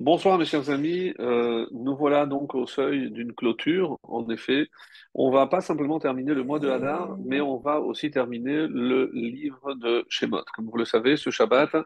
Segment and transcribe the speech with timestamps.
[0.00, 3.98] Bonsoir mes chers amis, Euh, nous voilà donc au seuil d'une clôture.
[4.04, 4.68] En effet,
[5.12, 9.10] on va pas simplement terminer le mois de Hadar, mais on va aussi terminer le
[9.12, 10.44] livre de Shemot.
[10.54, 11.76] Comme vous le savez, ce Shabbat,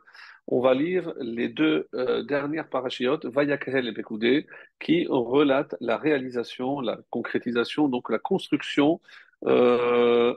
[0.46, 4.46] on va lire les deux euh, dernières parachiotes, Vayakhel et Pekoudé,
[4.78, 9.00] qui relatent la réalisation, la concrétisation, donc la construction
[9.46, 10.34] euh,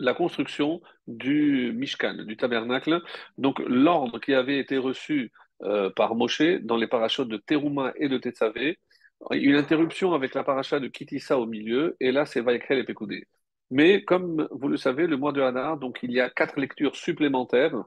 [0.00, 3.00] la construction du Mishkan, du tabernacle.
[3.38, 5.32] Donc l'ordre qui avait été reçu
[5.64, 8.78] euh, par Moshe dans les parachutes de Teruma et de Tetzavé,
[9.30, 13.26] une interruption avec la paracha de Kitissa au milieu, et là c'est Vaïkrel et Pekoudé.
[13.70, 16.96] Mais comme vous le savez, le mois de Hadar, donc il y a quatre lectures
[16.96, 17.84] supplémentaires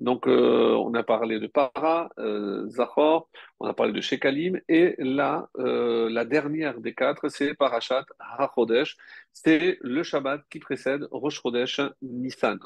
[0.00, 3.28] donc, euh, on a parlé de Para, euh, Zachor,
[3.60, 8.06] on a parlé de Shekalim, et là, euh, la dernière des quatre, c'est Parashat
[8.38, 8.96] HaChodesh.
[9.34, 12.58] C'est le Shabbat qui précède Rosh Chodesh Nissan.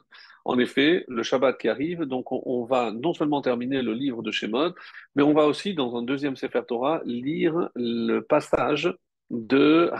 [0.45, 4.23] En effet, le Shabbat qui arrive, donc on, on, va non seulement terminer le livre
[4.23, 4.73] de Shemot,
[5.17, 8.95] mais on va aussi, dans un deuxième Sefer Torah, lire le passage
[9.35, 9.91] de.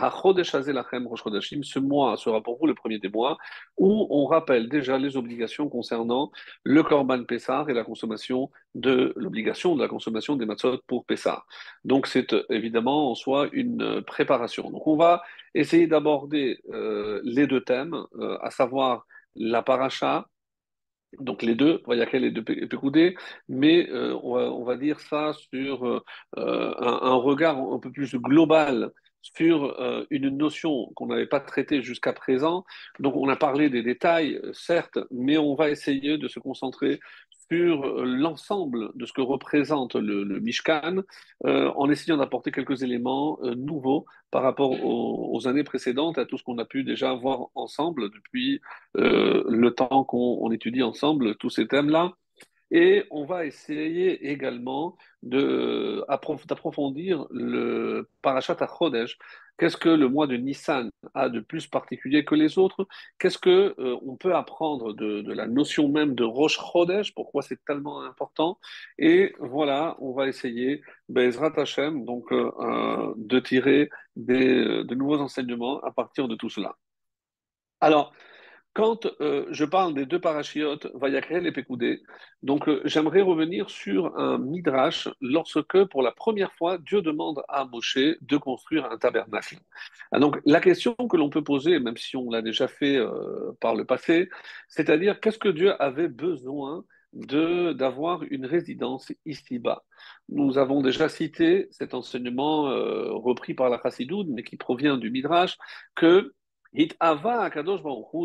[1.63, 3.37] Ce mois sera pour vous le premier des mois
[3.77, 6.31] où on rappelle déjà les obligations concernant
[6.63, 11.45] le Korban Pessar et la consommation de l'obligation de la consommation des matzot pour Pessar.
[11.83, 14.69] Donc c'est euh, évidemment en soi une préparation.
[14.71, 15.21] Donc on va
[15.53, 20.27] essayer d'aborder euh, les deux thèmes, euh, à savoir la paracha,
[21.19, 23.15] donc les deux, Vayakel et de Pécoudé,
[23.47, 26.01] mais euh, on, va, on, va, dire ça sur euh,
[26.35, 28.91] un, regard un peu plus global
[29.33, 32.63] sur euh, une notion qu'on n'avait pas traitée jusqu'à présent.
[32.99, 36.99] Donc on a parlé des détails, certes, mais on va essayer de se concentrer
[37.51, 41.03] sur l'ensemble de ce que représente le, le Mishkan,
[41.45, 46.37] euh, en essayant d'apporter quelques éléments euh, nouveaux par rapport aux, années précédentes, à tout
[46.37, 48.59] ce qu'on a pu déjà voir ensemble depuis
[48.95, 52.15] le temps qu'on étudie ensemble tous ces thèmes-là.
[52.71, 59.17] Et on va essayer également d'approfondir le Parashat HaChodesh.
[59.57, 62.87] Qu'est-ce que le mois de Nissan a de plus particulier que les autres?
[63.19, 67.15] Qu'est-ce que euh, on peut apprendre de, de, la notion même de Rosh Chodesh?
[67.15, 68.59] Pourquoi c'est tellement important?
[68.97, 75.79] Et voilà, on va essayer, Bezrat Hashem, donc euh, de tirer des, de nouveaux enseignements
[75.81, 76.75] à partir de tout cela.
[77.79, 78.13] Alors,
[78.75, 82.03] quand euh, je parle des deux parachiotes, Vayakrel et Pekoudé,
[82.43, 87.63] donc euh, j'aimerais revenir sur un midrash lorsque, pour la première fois, Dieu demande à
[87.63, 89.59] Moshe de construire un tabernacle.
[90.11, 93.53] Ah, donc la question que l'on peut poser, même si on l'a déjà fait euh,
[93.61, 94.27] par le passé,
[94.67, 99.85] c'est-à-dire qu'est-ce que Dieu avait besoin d'avoir une résidence ici-bas?
[100.27, 102.63] Nous avons déjà cité cet enseignement
[103.23, 105.57] repris par la Chassidoud, mais qui provient du midrash,
[105.95, 106.33] que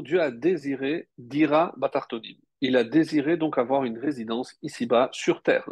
[0.03, 2.37] Dieu a désiré dira batartonim.
[2.61, 5.71] Il a désiré donc avoir une résidence ici-bas sur terre.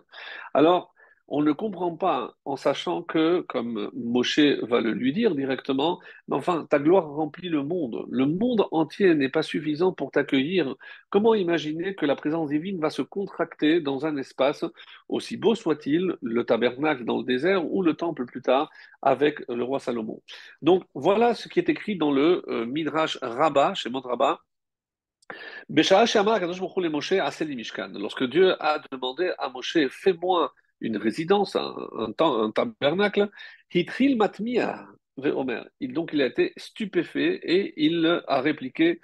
[0.54, 0.94] Alors,
[1.28, 6.36] on ne comprend pas en sachant que, comme Moshe va le lui dire directement, mais
[6.36, 8.06] enfin, ta gloire remplit le monde.
[8.10, 10.74] Le monde entier n'est pas suffisant pour t'accueillir.
[11.10, 14.64] Comment imaginer que la présence divine va se contracter dans un espace,
[15.08, 18.70] aussi beau soit-il, le tabernacle dans le désert ou le temple plus tard
[19.02, 20.22] avec le roi Salomon?
[20.62, 24.40] Donc voilà ce qui est écrit dans le euh, Midrash Rabbah, chez Montrabah.
[25.68, 26.24] Lorsque
[28.24, 32.12] Dieu a demandé à Moshe, fais-moi une résidence, un,
[32.52, 33.30] tabernacle,
[33.72, 35.68] Hitril Matmia, Omer.
[35.80, 39.00] Donc il a été stupéfait et il a répliqué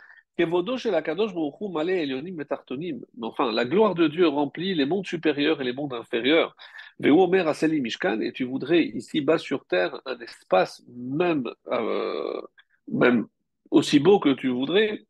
[3.22, 6.56] enfin, la gloire de Dieu remplit les mondes supérieurs et les mondes inférieurs.
[7.00, 12.40] Et tu voudrais ici-bas sur terre un espace même, euh,
[12.88, 13.26] même
[13.70, 15.04] aussi beau que tu voudrais?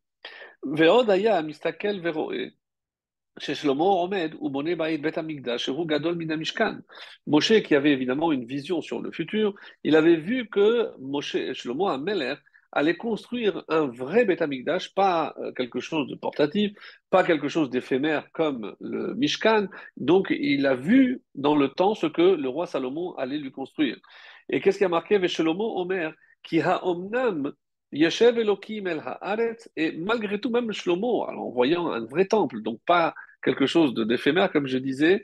[7.27, 9.53] Moshe, qui avait évidemment une vision sur le futur,
[9.83, 12.35] il avait vu que Moshe, Shlomo Ameler,
[12.71, 16.73] allait construire un vrai Beth Amikdash, pas quelque chose de portatif,
[17.09, 19.67] pas quelque chose d'éphémère comme le Mishkan.
[19.97, 23.97] Donc, il a vu dans le temps ce que le roi Salomon allait lui construire.
[24.49, 27.53] Et qu'est-ce qui a marqué Shlomo Omer, qui a omnam
[27.95, 32.81] Yeshev Elohim el Haaretz, et malgré tout, même Shlomo, en voyant un vrai temple, donc
[32.85, 35.23] pas quelque chose d'éphémère, comme je disais,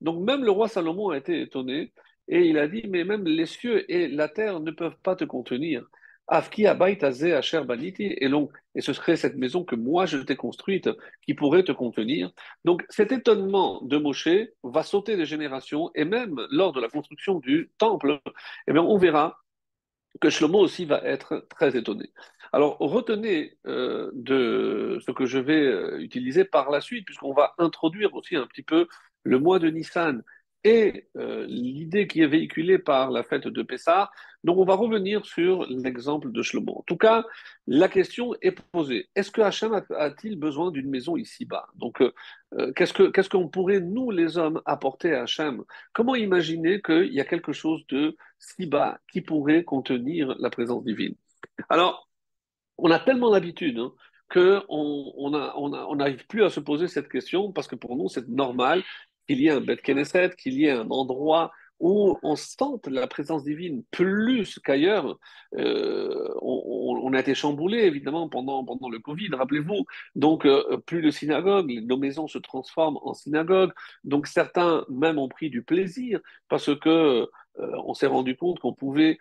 [0.00, 1.92] donc même le roi Salomon a été étonné,
[2.26, 5.24] et il a dit, mais même les cieux et la terre ne peuvent pas te
[5.24, 5.84] contenir.
[6.26, 10.88] Afki Asher Baniti, et donc, et ce serait cette maison que moi je t'ai construite
[11.22, 12.30] qui pourrait te contenir.
[12.64, 14.28] Donc cet étonnement de Moshe
[14.62, 18.20] va sauter des générations, et même lors de la construction du temple,
[18.66, 19.38] eh bien, on verra
[20.20, 22.12] que Shlomo aussi va être très étonné.
[22.52, 27.54] Alors, retenez euh, de ce que je vais euh, utiliser par la suite, puisqu'on va
[27.58, 28.86] introduire aussi un petit peu
[29.24, 30.22] le mois de Nissan
[30.64, 34.10] et euh, l'idée qui est véhiculée par la fête de Pessah.
[34.44, 36.78] Donc, on va revenir sur l'exemple de Shlomo.
[36.78, 37.24] En tout cas,
[37.66, 39.08] la question est posée.
[39.14, 41.68] Est-ce que Hachem a-t-il besoin d'une maison ici-bas?
[41.74, 42.12] Donc, euh,
[42.54, 45.62] euh, qu'est-ce qu'on pourrait, nous, les hommes, apporter à Hachem?
[45.92, 50.82] Comment imaginer qu'il y a quelque chose de si bas qui pourrait contenir la présence
[50.82, 51.14] divine?
[51.68, 52.08] Alors,
[52.78, 53.92] on a tellement l'habitude hein,
[54.30, 58.82] qu'on on n'arrive plus à se poser cette question parce que pour nous, c'est normal
[59.26, 63.06] qu'il y ait un Beth Knesset, qu'il y ait un endroit où on sente la
[63.06, 65.18] présence divine plus qu'ailleurs.
[65.56, 69.84] Euh, on, a été chamboulé, évidemment, pendant, pendant le Covid, rappelez-vous.
[70.14, 73.72] Donc, euh, plus de synagogues, nos maisons se transforment en synagogues.
[74.04, 77.28] Donc, certains même ont pris du plaisir parce que
[77.58, 79.18] euh, on s'est rendu compte qu'on pouvait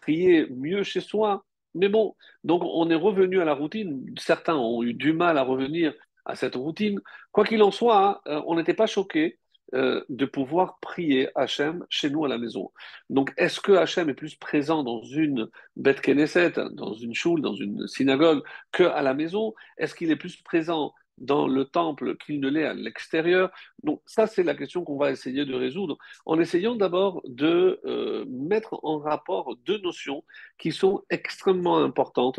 [0.00, 1.44] prier mieux chez soi.
[1.74, 4.06] Mais bon, donc on est revenu à la routine.
[4.18, 5.92] Certains ont eu du mal à revenir
[6.24, 7.00] à cette routine.
[7.32, 9.38] Quoi qu'il en soit, hein, on n'était pas choqués
[9.74, 12.70] euh, de pouvoir prier Hachem chez nous à la maison.
[13.10, 17.54] Donc, est-ce que Hachem est plus présent dans une bête Knesset, dans une choule, dans
[17.54, 19.54] une synagogue, qu'à la maison?
[19.76, 23.50] Est-ce qu'il est plus présent dans le temple qu'il ne l'est à l'extérieur?
[23.82, 28.24] Donc, ça, c'est la question qu'on va essayer de résoudre en essayant d'abord de euh,
[28.28, 30.22] mettre en rapport deux notions
[30.58, 32.38] qui sont extrêmement importantes.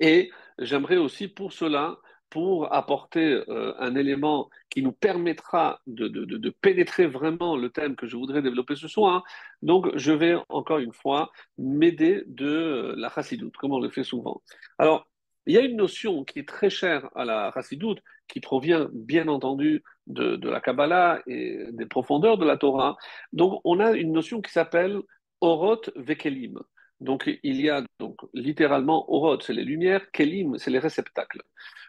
[0.00, 1.98] Et j'aimerais aussi pour cela
[2.30, 8.16] pour apporter euh, un élément qui nous permettra de, pénétrer vraiment le thème que je
[8.16, 9.24] voudrais développer ce soir.
[9.62, 14.04] Donc, je vais encore une fois m'aider de euh, la chassidoute, comme on le fait
[14.04, 14.42] souvent.
[14.78, 15.08] Alors,
[15.46, 19.28] il y a une notion qui est très chère à la chassidoute, qui provient bien
[19.28, 22.98] entendu de, la Kabbalah et des profondeurs de la Torah.
[23.32, 25.00] Donc, on a une notion qui s'appelle
[25.40, 26.58] Oroth Vekelim.
[27.00, 31.42] Donc, il y a donc littéralement Oroth, c'est les lumières, Kelim, c'est les réceptacles.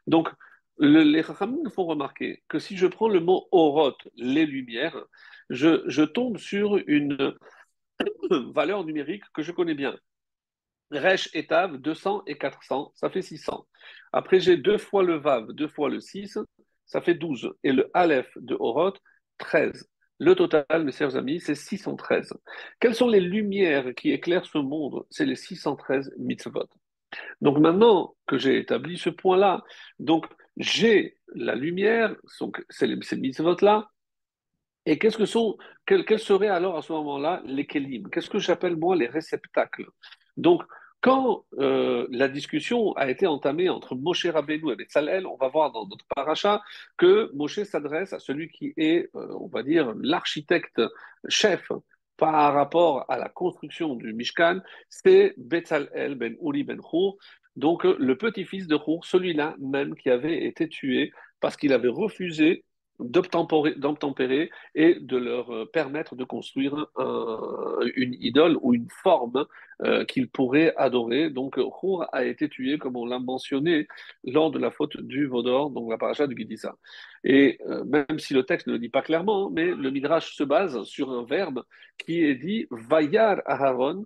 [0.07, 0.29] Donc,
[0.79, 5.05] les Chachamim font remarquer que si je prends le mot Oroth, les lumières,
[5.49, 7.35] je, tombe sur une
[8.53, 9.97] valeur numérique que je connais bien.
[10.91, 13.67] Resh et Tav, 200 et 400, ça fait 600.
[14.11, 16.39] Après, j'ai deux fois le Vav, deux fois le 6,
[16.85, 17.51] ça fait 12.
[17.63, 18.99] Et le Aleph de Oroth,
[19.37, 19.87] 13.
[20.19, 22.33] Le total, mes chers amis, c'est 613.
[22.79, 25.05] Quelles sont les lumières qui éclairent ce monde?
[25.09, 26.67] C'est les 613 mitzvot.
[27.41, 29.63] Donc maintenant que j'ai établi ce point-là,
[29.97, 30.25] donc
[30.57, 32.15] j'ai la lumière,
[32.69, 33.89] c'est ces mitzvot-là,
[34.85, 38.09] et qu'est-ce que sont, quels, seraient alors à ce moment-là les kelim?
[38.09, 39.87] Qu'est-ce que j'appelle moi les réceptacles?
[40.37, 40.63] Donc,
[41.01, 45.71] quand euh, la discussion a été entamée entre Moshe Rabbeinu et Betzalel, on va voir
[45.71, 46.61] dans notre paracha
[46.97, 50.81] que Moshe s'adresse à celui qui est, euh, on va dire, l'architecte
[51.27, 51.71] chef
[52.17, 54.59] par rapport à la construction du Mishkan,
[54.89, 57.15] c'est Betzalel ben Uri ben Hur,
[57.55, 62.65] donc le petit-fils de Hur, celui-là même qui avait été tué parce qu'il avait refusé
[62.99, 66.87] d'obtempérer et de leur euh, permettre de construire
[67.95, 69.45] une idole ou une forme
[69.81, 71.29] euh, qu'ils pourraient adorer.
[71.29, 73.87] Donc, Hur a été tué, comme on l'a mentionné,
[74.25, 76.75] lors de la faute du Vaudor, donc la paracha de Gidissa.
[77.23, 80.43] Et euh, même si le texte ne le dit pas clairement, mais le Midrash se
[80.43, 81.63] base sur un verbe
[81.97, 84.05] qui est dit Vayar Aharon.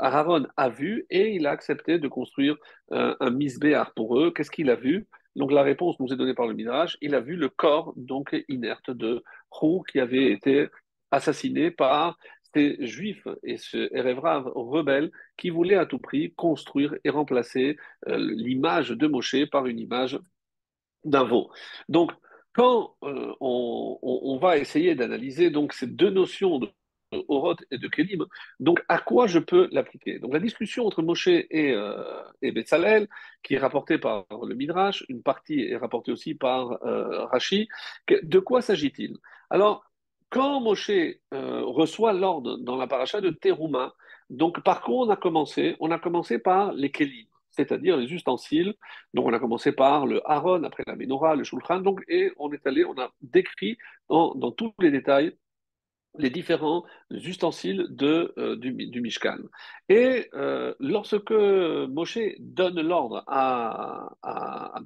[0.00, 2.56] Aharon a vu et il a accepté de construire
[2.90, 4.30] un misbéar pour eux.
[4.30, 5.06] Qu'est-ce qu'il a vu?
[5.36, 6.96] Donc la réponse nous est donnée par le Midrash.
[7.00, 9.22] Il a vu le corps donc inerte de
[9.60, 10.68] Hou qui avait été
[11.10, 12.18] assassiné par
[12.54, 17.76] ces juifs et ce Erevrav rebelle qui voulait à tout prix construire et remplacer
[18.08, 20.18] euh, l'image de Moshe par une image
[21.04, 21.50] d'un veau.
[21.88, 22.12] Donc
[22.52, 26.68] quand euh, on, on, va essayer d'analyser donc ces deux notions de
[27.28, 28.24] Oroth et de Kelim.
[28.60, 30.18] Donc, à quoi je peux l'appliquer?
[30.18, 33.08] Donc, la discussion entre Moshe et, euh, et Betzalel,
[33.42, 37.68] qui est rapportée par le Midrash, une partie est rapportée aussi par euh, Rashi.
[38.08, 39.16] De quoi s'agit-il?
[39.50, 39.84] Alors,
[40.30, 43.94] quand Moshe euh, reçoit l'ordre dans la paracha de Teruma,
[44.30, 45.76] donc par quoi on a commencé?
[45.80, 48.74] On a commencé par les Kelim c'est-à-dire les ustensiles.
[49.14, 52.50] Donc on a commencé par le Aaron, après la Menorah, le Shulchan, donc, et on
[52.50, 53.78] est allé, on a décrit
[54.08, 55.36] dans tous les détails
[56.18, 59.38] les différents ustensiles de, euh, du, Mishkan.
[59.88, 64.80] Et euh, lorsque Moshe donne l'ordre à, à,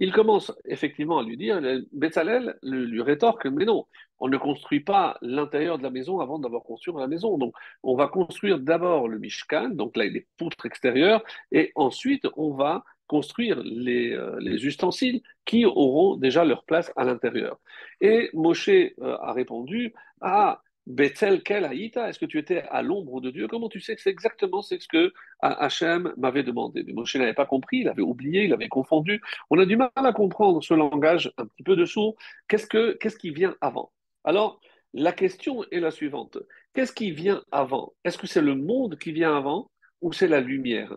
[0.00, 1.60] il commence effectivement à lui dire,
[1.92, 3.86] Betzalel lui rétorque, mais non,
[4.18, 7.38] on ne construit pas l'intérieur de la maison avant d'avoir construit la maison.
[7.38, 11.22] Donc, on va construire d'abord le Mishkan, donc là, les poutres extérieures,
[11.52, 17.04] et ensuite, on va construire les, euh, les, ustensiles qui auront déjà leur place à
[17.04, 17.60] l'intérieur.
[18.00, 23.20] Et Moshe euh, a répondu Ah, Betzel Kel Haïta, est-ce que tu étais à l'ombre
[23.20, 23.48] de Dieu?
[23.48, 27.46] Comment tu sais que c'est exactement ce que Hachem m'avait demandé Mais Moshe n'avait pas
[27.46, 29.20] compris, il avait oublié, il avait confondu.
[29.50, 32.16] On a du mal à comprendre ce langage un petit peu de sourd.
[32.48, 33.92] Qu'est-ce, que, qu'est-ce qui vient avant?
[34.24, 34.60] Alors,
[34.92, 36.38] la question est la suivante.
[36.74, 37.94] Qu'est-ce qui vient avant?
[38.04, 39.70] Est-ce que c'est le monde qui vient avant
[40.02, 40.94] ou c'est la lumière?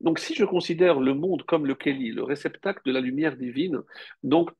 [0.00, 3.80] Donc, si je considère le monde comme le Kéli, le réceptacle de la lumière divine,
[4.22, 4.50] donc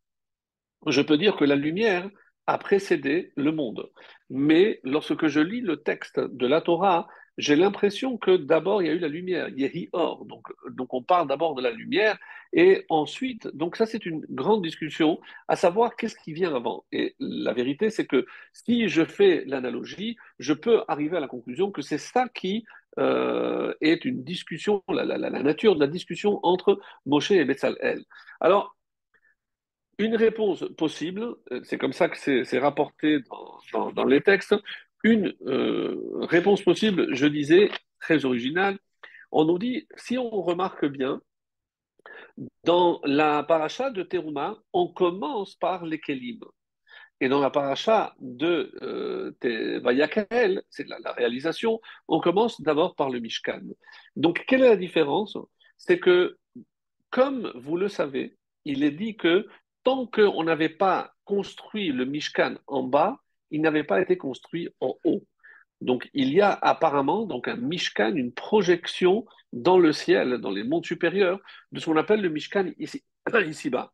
[0.87, 2.09] je peux dire que la lumière
[2.47, 3.91] a précédé le monde.
[4.29, 8.91] Mais lorsque je lis le texte de la Torah, j'ai l'impression que d'abord il y
[8.91, 10.27] a eu la lumière, Yehi Or.
[10.27, 12.19] Donc, donc on parle d'abord de la lumière
[12.53, 16.85] et ensuite, donc ça c'est une grande discussion à savoir qu'est-ce qui vient avant.
[16.93, 21.71] Et la vérité c'est que si je fais l'analogie, je peux arriver à la conclusion
[21.71, 22.65] que c'est ça qui
[22.99, 28.05] euh, est une discussion, la, nature de la discussion entre Moshe et Betzalel.
[28.41, 28.77] Alors,
[29.99, 33.21] une réponse possible, euh, c'est comme ça que c'est rapporté
[33.73, 34.55] dans, les textes,
[35.05, 37.71] une euh, réponse possible, je disais,
[38.01, 38.79] très originale,
[39.31, 41.21] on nous dit, si on remarque bien,
[42.65, 46.01] dans la paracha de Teruma, on commence par les.
[47.21, 49.33] Et dans la paracha de euh,
[50.71, 53.61] c'est la, réalisation, on commence d'abord par le Mishkan.
[54.17, 55.37] Donc, quelle est la différence?
[55.77, 56.39] C'est que,
[57.11, 59.47] comme vous le savez, il est dit que
[59.85, 63.19] tant qu'on n'avait pas construit le Mishkan en bas,
[63.51, 65.25] il n'avait pas été construit en haut.
[65.83, 70.65] Donc, il y a apparemment donc un Mishkan, une projection dans le ciel, dans les
[70.65, 71.41] mondes supérieurs,
[71.73, 73.05] de ce qu'on appelle le Mishkan ici,
[73.47, 73.93] ici bas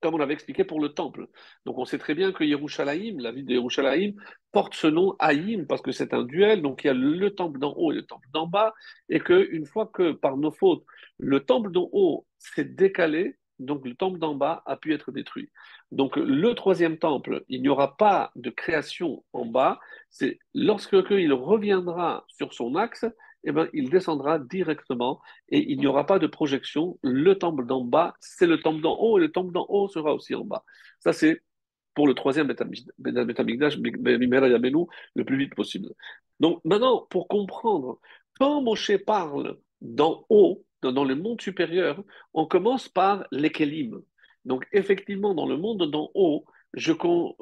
[0.00, 1.26] comme on avait expliqué pour le temple.
[1.66, 4.14] Donc on sait très bien que Yerushalayim, la ville de Yerushalayim,
[4.52, 7.58] porte ce nom Haïm parce que c'est un duel, donc il y a le temple
[7.58, 8.74] d'en haut et le temple d'en bas,
[9.08, 10.84] et qu'une fois que par nos fautes,
[11.18, 15.50] le temple d'en haut s'est décalé, donc le temple d'en bas a pu être détruit.
[15.92, 19.78] Donc le troisième temple, il n'y aura pas de création en bas,
[20.08, 23.04] c'est lorsque il reviendra sur son axe,
[23.44, 26.98] eh ben, il descendra directement et il n'y aura pas de projection.
[27.02, 30.14] Le temple d'en bas, c'est le temple d'en haut et le temple d'en haut sera
[30.14, 30.64] aussi en bas.
[31.00, 31.42] Ça, c'est
[31.94, 32.46] pour le troisième
[32.98, 35.90] Betamigdash, le plus vite possible.
[36.38, 37.98] Donc maintenant, pour comprendre,
[38.38, 44.00] quand Moshe parle d'en haut, dans le monde supérieur, on commence par l'équilibre.
[44.44, 46.44] Donc effectivement, dans le monde d'en haut,
[46.74, 46.92] je,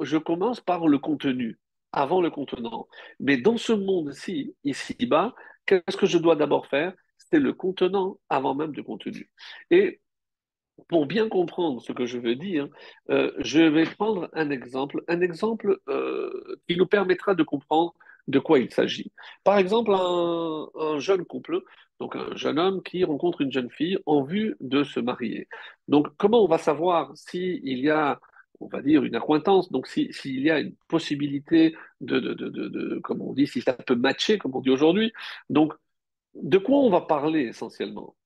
[0.01, 1.59] je commence par le contenu
[1.93, 2.89] avant le contenant.
[3.21, 5.35] Mais dans ce monde-ci, ici-bas,
[5.69, 6.93] qu'est-ce que je dois d'abord faire?
[7.31, 9.31] C'est le contenant avant même du contenu.
[9.71, 10.01] Et
[10.89, 12.69] pour bien comprendre ce que je veux dire,
[13.11, 17.95] euh, je vais prendre un exemple, un exemple euh, qui nous permettra de comprendre
[18.29, 19.13] de quoi il s'agit.
[19.43, 21.63] Par exemple, un, jeune couple,
[21.99, 25.49] donc un jeune homme qui rencontre une jeune fille en vue de se marier.
[25.89, 28.21] Donc, comment on va savoir s'il y a
[28.61, 29.71] on va dire, une accointance.
[29.71, 33.73] Donc, s'il y a une possibilité de, de, de, de, comme on dit, si ça
[33.73, 35.13] peut matcher, comme on dit aujourd'hui.
[35.51, 35.75] Donc,
[36.35, 38.17] de quoi on va parler essentiellement?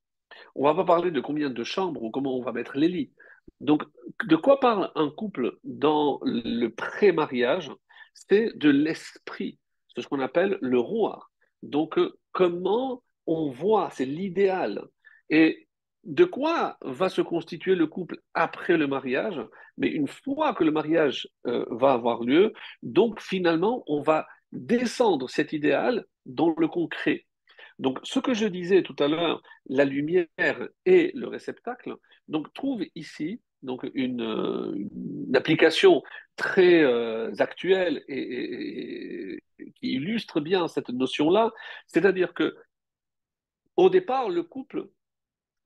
[0.55, 3.13] On va pas parler de combien de chambres ou comment on va mettre les lits.
[3.61, 3.85] Donc,
[4.25, 7.71] de quoi parle un couple dans le pré-mariage?
[8.15, 9.59] C'est de l'esprit,
[9.95, 11.29] c'est ce qu'on appelle le roi.
[11.63, 11.99] Donc,
[12.33, 14.85] comment on voit, c'est l'idéal.
[15.31, 15.69] Et
[16.05, 19.41] de quoi va se constituer le couple après le mariage,
[19.77, 25.31] mais une fois que le mariage euh, va avoir lieu, donc finalement, on va descendre
[25.31, 27.27] cet idéal dans le concret.
[27.79, 31.95] Donc, ce que je disais tout à l'heure, la lumière et le réceptacle,
[32.29, 34.89] donc trouve ici donc une,
[35.35, 36.03] application
[36.37, 39.41] très euh, actuelle et,
[39.77, 41.53] qui illustre bien cette notion-là,
[41.87, 42.55] c'est-à-dire que
[43.77, 44.89] au départ, le couple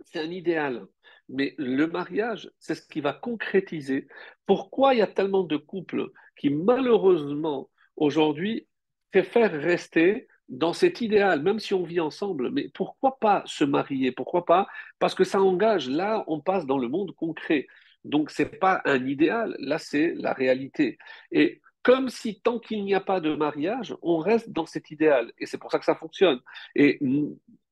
[0.04, 0.86] c'est un idéal.
[1.28, 4.06] Mais le mariage, c'est ce qui va concrétiser.
[4.46, 8.68] Pourquoi il y a tellement de couples qui, malheureusement, aujourd'hui,
[9.10, 14.12] préfèrent rester dans cet idéal, même si on vit ensemble, mais pourquoi pas se marier?
[14.12, 14.68] Pourquoi pas?
[15.00, 15.88] Parce que ça engage.
[15.88, 17.66] Là, on passe dans le monde concret.
[18.04, 20.98] Donc, ce n'est pas un idéal, là, c'est la réalité.
[21.32, 25.32] Et comme si tant qu'il n'y a pas de mariage, on reste dans cet idéal.
[25.38, 26.40] Et c'est pour ça que ça fonctionne.
[26.76, 27.00] Et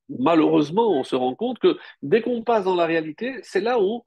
[0.09, 4.03] malheureusement, on se rend compte que dès qu'on passe dans la réalité, c'est là où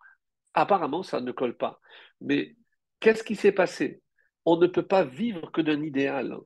[0.55, 1.81] apparemment ça ne colle pas.
[2.21, 2.57] Mais
[3.01, 4.01] qu'est-ce qui s'est passé?
[4.45, 6.37] On ne peut pas vivre que d'un idéal.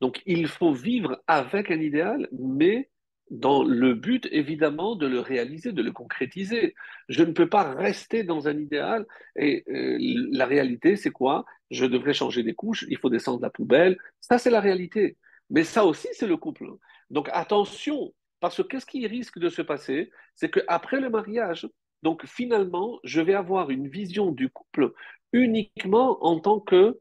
[0.00, 2.90] Donc il faut vivre avec un idéal, mais
[3.30, 6.74] dans le but évidemment de le réaliser, de le concrétiser.
[7.08, 9.96] Je ne peux pas rester dans un idéal et euh,
[10.32, 11.44] la réalité c'est quoi?
[11.70, 13.96] Je devrais changer des couches, il faut descendre la poubelle.
[14.20, 15.16] Ça c'est la réalité.
[15.50, 16.66] Mais ça aussi c'est le couple.
[17.10, 20.10] Donc attention, parce que qu'est-ce qui risque de se passer?
[20.34, 21.68] C'est qu'après le mariage,
[22.02, 24.92] donc finalement, je vais avoir une vision du couple
[25.32, 26.98] uniquement en tant que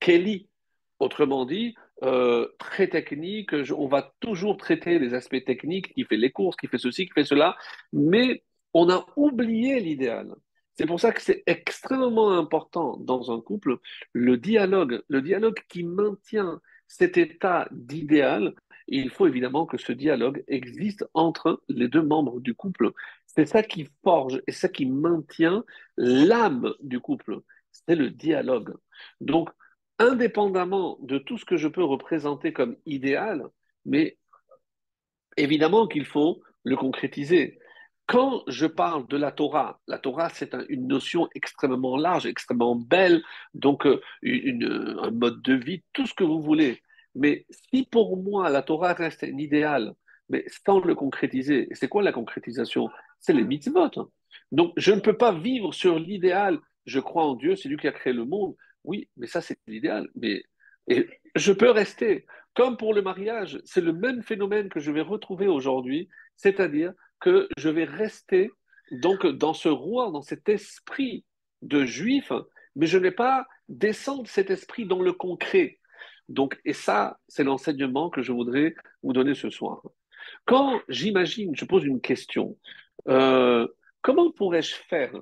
[0.00, 0.48] Kelly.
[0.98, 3.52] Autrement dit, euh, très technique.
[3.76, 7.12] on va toujours traiter les aspects techniques, qui fait les courses, qui fait ceci, qui
[7.12, 7.56] fait cela,
[7.92, 8.42] mais
[8.72, 10.34] on a oublié l'idéal.
[10.74, 13.76] C'est pour ça que c'est extrêmement important dans un couple
[14.14, 18.54] le dialogue, le dialogue qui maintient cet état d'idéal.
[18.90, 22.92] Il faut évidemment que ce dialogue existe entre les deux membres du couple.
[23.26, 25.64] C'est ça qui forge et ça qui maintient
[25.98, 27.40] l'âme du couple.
[27.70, 28.74] C'est le dialogue.
[29.20, 29.50] Donc,
[29.98, 33.44] indépendamment de tout ce que je peux représenter comme idéal,
[33.84, 34.16] mais
[35.36, 37.58] évidemment qu'il faut le concrétiser.
[38.06, 43.22] Quand je parle de la Torah, la Torah, c'est une notion extrêmement large, extrêmement belle,
[43.52, 46.82] donc euh, un mode de vie, tout ce que vous voulez.
[47.14, 49.94] Mais si pour moi la Torah reste un idéal,
[50.28, 52.88] mais sans le concrétiser, c'est quoi la concrétisation?
[53.20, 54.10] C'est les mitzvot.
[54.52, 57.88] Donc je ne peux pas vivre sur l'idéal, je crois en Dieu, c'est lui qui
[57.88, 60.08] a créé le monde, oui, mais ça, c'est l'idéal.
[60.14, 60.42] Mais
[60.88, 62.26] et je peux rester.
[62.54, 67.48] Comme pour le mariage, c'est le même phénomène que je vais retrouver aujourd'hui, c'est-à-dire que
[67.56, 68.50] je vais rester
[68.90, 71.24] donc dans ce roi, dans cet esprit
[71.62, 72.32] de juif,
[72.74, 75.77] mais je ne vais pas descendre cet esprit dans le concret.
[76.28, 79.82] Donc, et ça, c'est l'enseignement que je voudrais vous donner ce soir.
[80.44, 82.58] Quand j'imagine, je pose une question,
[83.08, 83.66] euh,
[84.02, 85.12] comment pourrais-je faire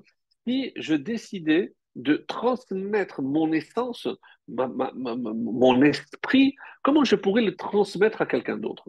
[0.46, 4.08] si je décidais de transmettre mon essence,
[4.48, 8.88] mon esprit, comment je pourrais le transmettre à quelqu'un d'autre?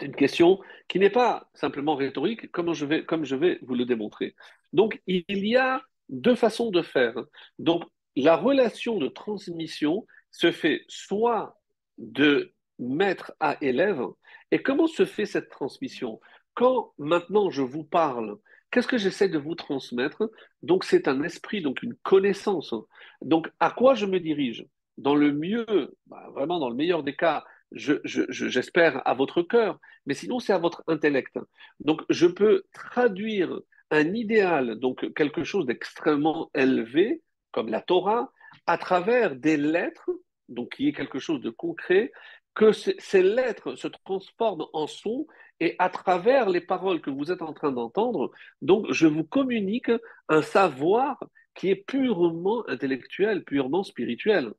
[0.00, 3.74] C'est une question qui n'est pas simplement rhétorique, comme je, vais, comme je vais vous
[3.74, 4.34] le démontrer.
[4.72, 7.14] Donc, il y a deux façons de faire.
[7.58, 7.84] Donc,
[8.16, 11.60] la relation de transmission se fait soit
[11.96, 14.02] de maître à élève,
[14.50, 16.20] et comment se fait cette transmission?
[16.54, 18.36] Quand maintenant je vous parle
[18.74, 20.28] Qu'est-ce que j'essaie de vous transmettre?
[20.64, 22.74] Donc, c'est un esprit, donc une connaissance.
[23.22, 24.66] Donc, à quoi je me dirige?
[24.98, 30.14] Dans le mieux, bah, vraiment dans le meilleur des cas, j'espère à votre cœur, mais
[30.14, 31.38] sinon, c'est à votre intellect.
[31.78, 33.60] Donc, je peux traduire
[33.92, 37.22] un idéal, donc quelque chose d'extrêmement élevé,
[37.52, 38.32] comme la Torah,
[38.66, 40.10] à travers des lettres,
[40.48, 42.12] donc qui est quelque chose de concret,
[42.54, 45.26] que ces lettres se transforment en sons
[45.60, 48.30] et à travers les paroles que vous êtes en train d'entendre,
[48.62, 49.90] donc je vous communique
[50.28, 51.18] un savoir
[51.54, 54.52] qui est purement intellectuel, purement spirituel.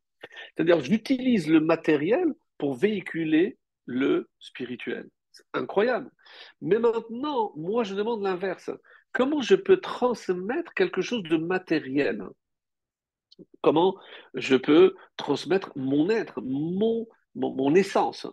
[0.55, 5.09] C'est-à-dire, j'utilise le matériel pour véhiculer le spirituel.
[5.31, 6.09] C'est incroyable.
[6.61, 8.71] Mais maintenant, moi, je demande l'inverse.
[9.11, 12.25] Comment je peux transmettre quelque chose de matériel?
[13.61, 13.95] Comment
[14.33, 18.27] je peux transmettre mon être, mon essence.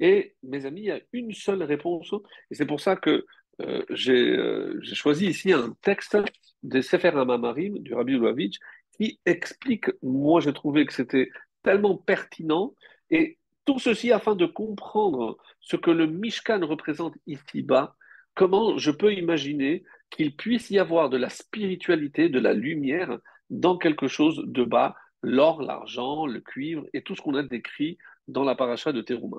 [0.00, 2.12] Et mes amis, il y a une seule réponse,
[2.50, 3.24] et c'est pour ça que
[3.60, 6.16] euh, euh, j'ai choisi ici un texte
[6.62, 8.58] de Sefer Hamamarim du Rabbi Lubavitch
[8.96, 11.30] qui explique, moi j'ai trouvé que c'était
[11.62, 12.74] tellement pertinent,
[13.10, 17.96] et tout ceci afin de comprendre ce que le Mishkan représente ici-bas,
[18.34, 23.18] comment je peux imaginer qu'il puisse y avoir de la spiritualité, de la lumière
[23.50, 27.98] dans quelque chose de bas, l'or, l'argent, le cuivre et tout ce qu'on a décrit
[28.28, 29.38] dans la paracha de Terouma.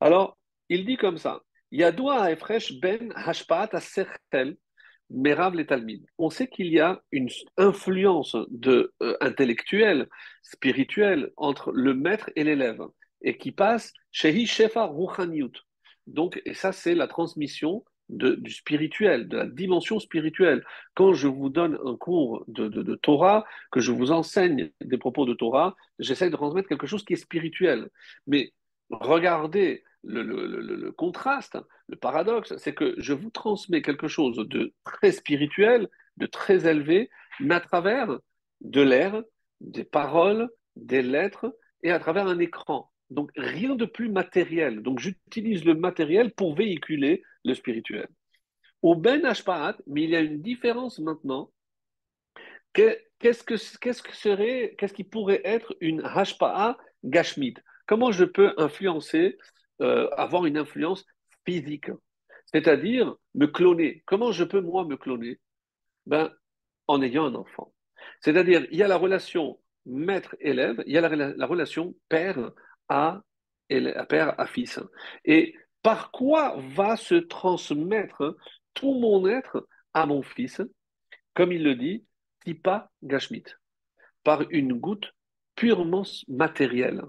[0.00, 0.36] Alors,
[0.68, 4.56] il dit comme ça Yadoua Efresh ben asertel
[5.10, 5.54] merav.
[6.18, 10.08] On sait qu'il y a une influence de, euh, intellectuelle,
[10.42, 12.82] spirituelle entre le maître et l'élève,
[13.22, 15.52] et qui passe shehi shefa ruchaniut.
[16.06, 20.64] Donc, et ça, c'est la transmission du spirituel, de la dimension spirituelle.
[20.94, 25.34] Quand je vous donne un cours de, Torah, que je vous enseigne des propos de
[25.34, 27.88] Torah, j'essaie de transmettre quelque chose qui est spirituel.
[28.26, 28.52] Mais
[28.90, 35.88] regardez le, contraste, le paradoxe, c'est que je vous transmets quelque chose de très spirituel,
[36.16, 38.18] de très élevé, mais à travers
[38.60, 39.22] de l'air,
[39.60, 42.90] des paroles, des lettres et à travers un écran.
[43.10, 44.82] Donc rien de plus matériel.
[44.82, 48.08] Donc j'utilise le matériel pour véhiculer le spirituel.
[48.82, 51.50] Au Ben Ashparat, mais il y a une différence maintenant.
[52.74, 57.54] Qu'est-ce que, serait, qu'est-ce qui pourrait être une Hashpa'a Gashmit?
[57.86, 59.38] Comment je peux influencer,
[59.80, 61.06] euh, avoir une influence
[61.46, 61.90] physique?
[62.52, 64.02] C'est-à-dire me cloner.
[64.04, 65.40] Comment je peux, moi, me cloner?
[66.04, 66.30] Ben,
[66.86, 67.72] En ayant un enfant.
[68.20, 72.52] C'est-à-dire, il y a la relation maître-élève, il y a la, la relation père
[72.88, 73.22] à,
[74.08, 74.80] père à fils.
[75.24, 75.54] Et
[75.86, 78.36] par quoi va se transmettre
[78.74, 80.60] tout mon être à mon fils,
[81.32, 82.04] comme il le dit,
[82.44, 83.44] Tipa Gashmit,
[84.24, 85.14] par une goutte
[85.54, 87.02] purement matérielle.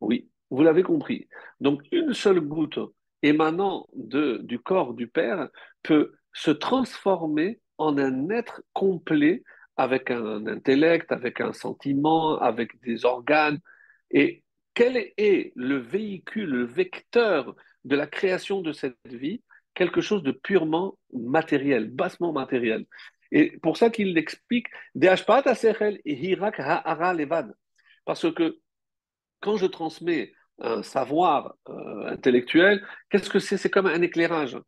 [0.00, 1.28] Oui, vous l'avez compris.
[1.60, 2.80] Donc une seule goutte
[3.22, 5.48] émanant de, du corps du Père
[5.84, 9.44] peut se transformer en un être complet
[9.76, 13.60] avec un intellect, avec un sentiment, avec des organes.
[14.10, 14.42] Et
[14.74, 17.54] quel est le véhicule, le vecteur
[17.88, 19.42] de la création de cette vie
[19.74, 22.84] Quelque chose de purement matériel, bassement matériel.
[23.30, 24.66] Et pour ça qu'il explique
[28.04, 28.58] parce que
[29.40, 33.56] quand je transmets un savoir euh, intellectuel, qu'est-ce que c'est?
[33.56, 34.58] C'est comme un éclairage.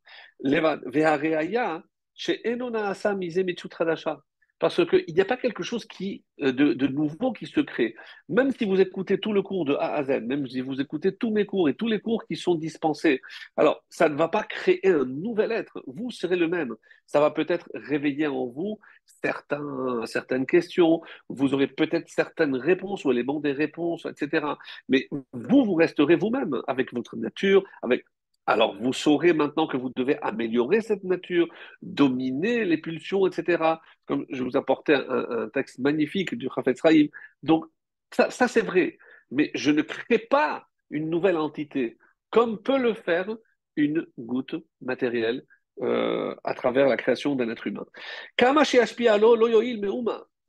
[4.61, 7.96] Parce qu'il n'y a pas quelque chose euh, de, nouveau qui se crée.
[8.29, 11.16] Même si vous écoutez tout le cours de A à Z, même si vous écoutez
[11.16, 13.23] tous mes cours et tous les cours qui sont dispensés,
[13.57, 15.83] alors ça ne va pas créer un nouvel être.
[15.87, 16.77] Vous serez le même.
[17.07, 18.79] Ça va peut-être réveiller en vous
[19.23, 21.01] certains, certaines questions.
[21.31, 24.46] Vous aurez peut-être certaines réponses ou éléments des réponses, etc.
[24.90, 28.05] Mais vous, vous resterez vous-même avec votre nature, avec
[28.46, 31.48] alors vous saurez maintenant que vous devez améliorer cette nature,
[31.83, 33.62] dominer les pulsions, etc.
[34.07, 37.09] Comme je vous apportais un, texte magnifique du Rafet Raïm.
[37.42, 37.66] Donc
[38.11, 38.98] ça, ça c'est vrai,
[39.31, 41.98] mais je ne crée pas une nouvelle entité,
[42.31, 43.29] comme peut le faire
[43.76, 45.44] une goutte matérielle
[45.83, 47.87] euh, à travers la création d'un être humain.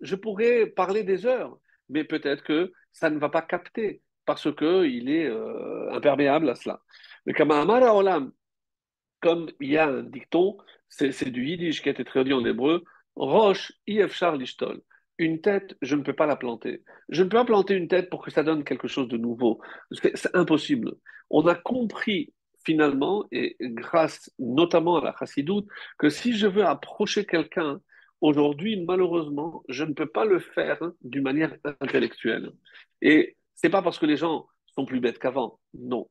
[0.02, 1.58] Je pourrais parler des heures,
[1.90, 6.82] mais peut-être que ça ne va pas capter parce qu'il est euh, imperméable à cela.
[7.26, 7.52] Mais comme
[9.60, 10.58] il y a un dicton,
[10.90, 12.84] c'est du yiddish qui a été traduit en hébreu,
[13.16, 14.82] Roche, Ifchar Lishtol.
[15.18, 16.84] Une tête, je ne peux pas la planter.
[17.10, 19.62] Je ne peux pas planter une tête pour que ça donne quelque chose de nouveau.
[19.92, 20.96] C'est impossible.
[21.30, 22.34] On a compris
[22.66, 27.82] finalement, et grâce notamment à la chassidoute, que si je veux approcher quelqu'un,
[28.20, 32.52] aujourd'hui, malheureusement, je ne peux pas le faire d'une manière intellectuelle.
[33.02, 36.08] Et c'est pas parce que les gens sont plus bêtes qu'avant, non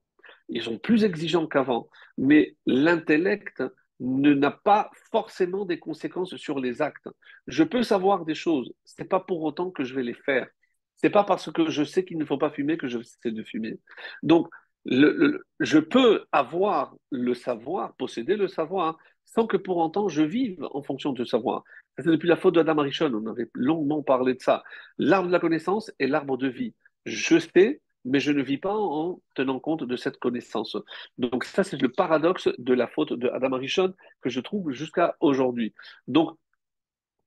[0.50, 3.62] ils sont plus exigeants qu'avant, mais l'intellect
[4.00, 7.08] n'a pas forcément des conséquences sur les actes.
[7.46, 10.48] Je peux savoir des choses, ce n'est pas pour autant que je vais les faire.
[10.96, 13.30] Ce n'est pas parce que je sais qu'il ne faut pas fumer que je sais
[13.30, 13.78] de fumer.
[14.22, 14.48] Donc,
[14.84, 20.82] je peux avoir le savoir, posséder le savoir, sans que pour autant je vive en
[20.82, 21.62] fonction de savoir.
[21.98, 24.62] C'est depuis la faute d'Adam Arishon, on avait longuement parlé de ça.
[24.98, 26.74] L'arbre de la connaissance est l'arbre de vie.
[27.04, 30.76] Je sais mais je ne vis pas en tenant compte de cette connaissance.
[31.18, 35.16] Donc ça, c'est le paradoxe de la faute de Adam Arishon que je trouve jusqu'à
[35.20, 35.74] aujourd'hui.
[36.08, 36.36] Donc,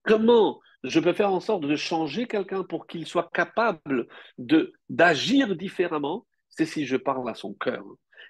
[0.03, 4.07] comment je peux faire en sorte de changer quelqu'un pour qu'il soit capable
[4.37, 6.25] de d'agir différemment?
[6.49, 7.83] C'est si je parle à son cœur.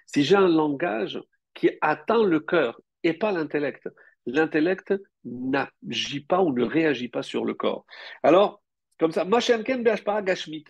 [0.06, 1.20] Si j'ai un langage
[1.54, 3.88] qui atteint le cœur et pas l'intellect.
[4.26, 7.84] L'intellect n'agit pas ou ne réagit pas sur le corps.
[8.22, 8.62] Alors,
[8.98, 10.64] comme ça, Machenken Gashmit.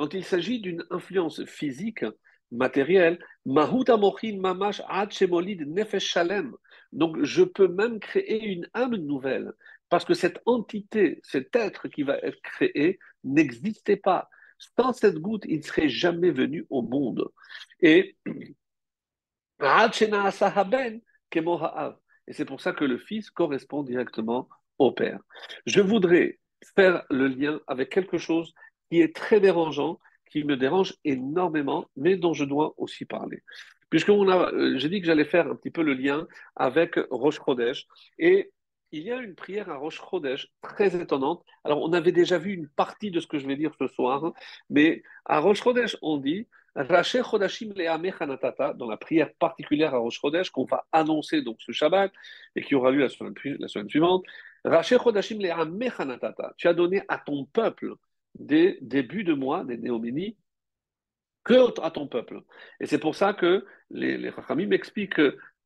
[0.00, 2.06] Quand il s'agit d'une influence physique,
[2.50, 6.18] matérielle, mamash nefesh
[6.90, 9.52] Donc, je peux même créer une âme nouvelle,
[9.90, 14.30] parce que cette entité, cet être qui va être créé, n'existait pas.
[14.78, 17.28] Sans cette goutte, il ne serait jamais venu au monde.
[17.80, 18.16] Et
[22.26, 25.20] et c'est pour ça que le Fils correspond directement au Père.
[25.66, 26.40] Je voudrais
[26.74, 28.54] faire le lien avec quelque chose
[28.90, 29.98] qui est très dérangeant,
[30.30, 33.42] qui me dérange énormément, mais dont je dois aussi parler.
[33.88, 36.26] Puisque euh, j'ai dit que j'allais faire un petit peu le lien
[36.56, 37.86] avec Rosh Chodesh,
[38.18, 38.52] et
[38.92, 41.44] il y a une prière à Rosh Chodesh très étonnante.
[41.64, 44.32] Alors, on avait déjà vu une partie de ce que je vais dire ce soir,
[44.68, 50.50] mais à Rosh Chodesh, on dit Raché Chodashim dans la prière particulière à Rosh Chodesh
[50.50, 52.12] qu'on va annoncer donc ce Shabbat
[52.54, 54.24] et qui aura lieu la semaine, la semaine suivante.
[54.64, 55.38] Raché Chodashim
[56.56, 57.94] Tu as donné à ton peuple
[58.34, 60.36] des débuts de mois, des néoménies,
[61.44, 62.40] que à ton peuple.
[62.80, 65.20] Et c'est pour ça que les, les m'expliquent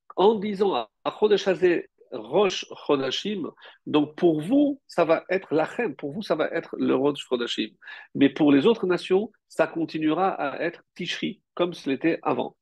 [0.09, 3.51] qu'en disant à Chodeshazé, Rosh Chodashim,
[3.87, 7.71] donc pour vous, ça va être l'Achem, pour vous, ça va être le Rosh Chodashim.
[8.15, 12.57] Mais pour les autres nations, ça continuera à être Tishri, comme ce l'était avant.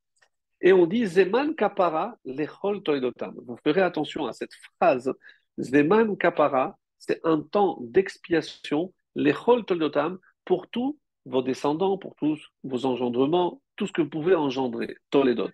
[0.62, 3.34] Et on dit Zeman Kapara Lechol Toidotam.
[3.44, 5.12] Vous ferez attention à cette phrase.
[5.58, 9.34] Zeman Kapara, c'est un temps d'expiation les
[9.66, 14.96] toldotam pour tous vos descendants, pour tous vos engendrements, tout ce que vous pouvez engendrer,
[15.10, 15.50] toledot.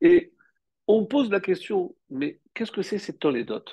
[0.00, 0.32] Et
[0.86, 3.64] on pose la question, mais qu'est-ce que c'est ces toledot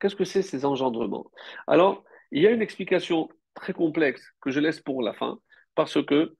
[0.00, 1.30] Qu'est-ce que c'est ces engendrements?
[1.66, 5.38] Alors, il y a une explication très complexe que je laisse pour la fin,
[5.74, 6.36] parce que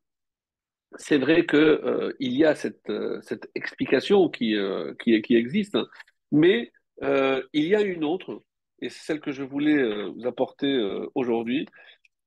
[0.97, 5.77] c'est vrai qu'il euh, y a cette, euh, cette explication qui, euh, qui, qui, existe,
[6.31, 6.73] mais
[7.53, 8.43] il y a une autre,
[8.81, 10.73] et c'est celle que je voulais vous apporter
[11.15, 11.67] aujourd'hui,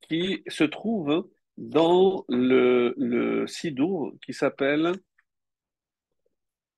[0.10, 4.94] qui se trouve dans le, le Sidour qui s'appelle.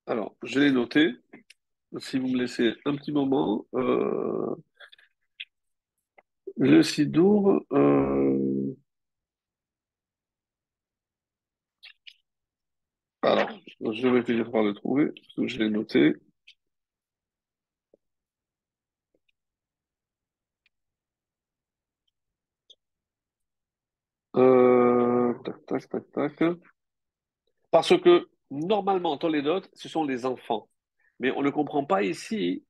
[0.06, 1.12] Alors, je l'ai noté.
[1.98, 3.66] Si vous me laissez un petit moment.
[3.74, 4.54] Euh,
[6.56, 7.64] le Sidour.
[7.72, 8.22] Euh,
[13.92, 16.14] Je vais finir par le trouver, parce que je l'ai noté.
[24.36, 25.34] Euh.
[27.70, 30.68] Parce que normalement, Toledot, ce sont les enfants.
[31.20, 32.64] Mais on ne comprend pas ici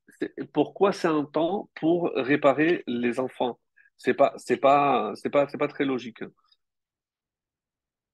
[0.53, 3.59] pourquoi c'est un temps pour réparer les enfants.
[3.97, 6.23] C'est pas, c'est pas, c'est pas, c'est pas très logique.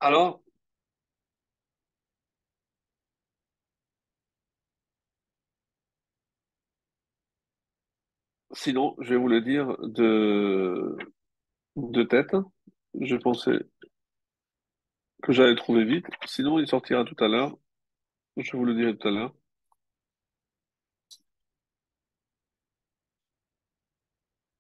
[0.01, 0.41] Alors,
[8.53, 10.97] sinon, je vais vous le dire de,
[11.77, 12.35] de tête.
[12.93, 13.65] Je pensais
[15.23, 16.05] que j'allais trouver vite.
[16.25, 17.57] Sinon, il sortira tout à l'heure.
[18.37, 19.33] Je vous le dirai tout à l'heure.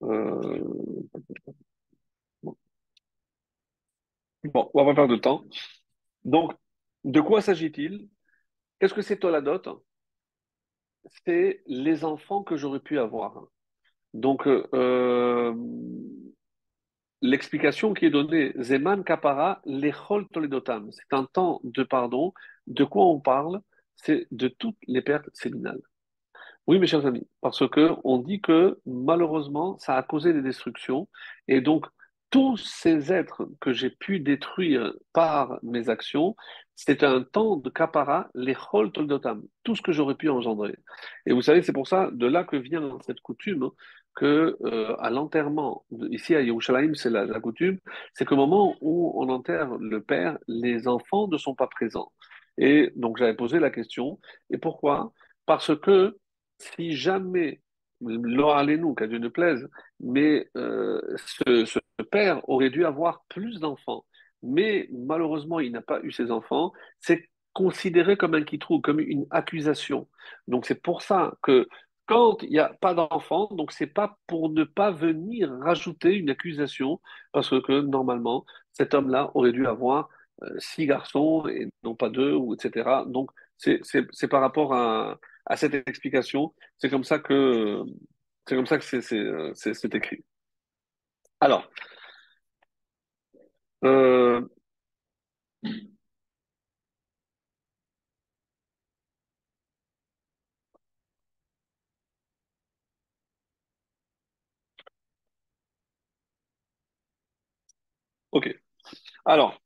[0.03, 1.09] Euh,
[4.43, 5.43] Bon, on va pas perdre de temps.
[6.25, 6.53] Donc,
[7.05, 8.09] de quoi s'agit-il?
[8.79, 9.83] Qu'est-ce que c'est Toladot?
[11.25, 13.47] C'est les enfants que j'aurais pu avoir.
[14.13, 15.53] Donc, euh,
[17.21, 22.33] l'explication qui est donnée, Zeman Kapara, Lechol Toledotam, c'est un temps de pardon.
[22.67, 23.61] De quoi on parle?
[23.95, 25.81] C'est de toutes les pertes séminales.
[26.67, 31.09] Oui, mes chers amis, parce que on dit que malheureusement, ça a causé des destructions,
[31.47, 31.87] et donc
[32.29, 36.35] tous ces êtres que j'ai pu détruire par mes actions,
[36.75, 40.75] c'est un temps de kapara, les chol toldotam, tout ce que j'aurais pu engendrer.
[41.25, 43.71] Et vous savez, c'est pour ça, de là que vient cette coutume, hein,
[44.15, 47.79] que euh, à l'enterrement, ici à Yerushalayim, c'est la, la coutume,
[48.13, 52.11] c'est qu'au moment où on enterre le père, les enfants ne sont pas présents.
[52.57, 55.13] Et donc j'avais posé la question, et pourquoi?
[55.45, 56.17] Parce que
[56.59, 57.61] si jamais,
[58.01, 59.67] nous, qu'à Dieu ne plaise,
[59.99, 61.79] mais euh, ce,
[62.11, 64.05] père aurait dû avoir plus d'enfants,
[64.41, 69.25] mais malheureusement il n'a pas eu ses enfants, c'est considéré comme un quitrou, comme une
[69.31, 70.07] accusation.
[70.47, 71.67] Donc c'est pour ça que
[72.05, 76.29] quand il n'y a pas d'enfants, donc c'est pas pour ne pas venir rajouter une
[76.29, 76.99] accusation,
[77.31, 80.09] parce que normalement cet homme-là aurait dû avoir
[80.43, 83.03] euh, six garçons et non pas deux, ou etc.
[83.05, 86.53] Donc c'est par rapport à à cette explication.
[86.77, 87.83] C'est comme ça que
[88.47, 89.53] c'est comme ça que c'est euh,
[89.93, 90.23] écrit.
[91.41, 91.69] Alors,
[93.83, 94.41] euh,
[108.31, 108.49] ok.
[109.25, 109.59] Alors,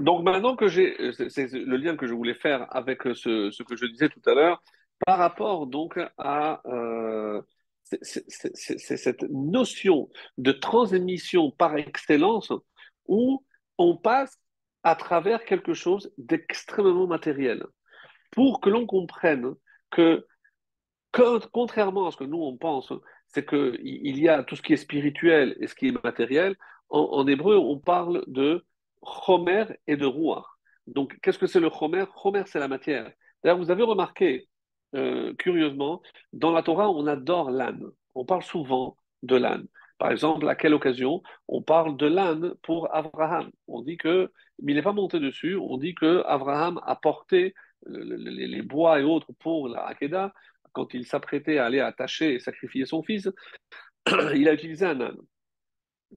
[0.00, 0.96] donc maintenant que j'ai,
[1.30, 4.62] c'est le lien que je voulais faire avec ce que je disais tout à l'heure,
[5.04, 7.42] par rapport donc à euh,
[7.84, 12.52] cette notion de transmission par excellence
[13.06, 13.44] où
[13.78, 14.38] on passe
[14.82, 17.64] à travers quelque chose d'extrêmement matériel
[18.30, 19.54] pour que l'on comprenne
[19.90, 20.26] que
[21.12, 22.92] Con- Contrairement à ce que nous on pense,
[23.28, 26.04] c'est que il il y a tout ce qui est spirituel et ce qui est
[26.04, 26.56] matériel.
[26.88, 28.64] En, hébreu, on parle de
[29.24, 30.44] chomer et de ruach.
[30.86, 32.04] Donc, qu'est-ce que c'est le chomer?
[32.22, 33.10] Chomer, c'est la matière.
[33.42, 34.48] D'ailleurs, vous avez remarqué,
[34.96, 37.84] euh, curieusement, dans la Torah, on adore l'âne.
[38.14, 39.66] On parle souvent de l'âne.
[39.98, 43.50] Par exemple, à quelle occasion on parle de l'âne pour Abraham?
[43.68, 44.32] On dit que,
[44.62, 45.56] mais il n'est pas monté dessus.
[45.56, 47.54] On dit que Abraham a porté
[47.86, 50.32] le- le- les, les bois et autres pour la Hakeda
[50.72, 53.30] quand il s'apprêtait à aller attacher et sacrifier son fils,
[54.34, 55.18] il a utilisé un âne.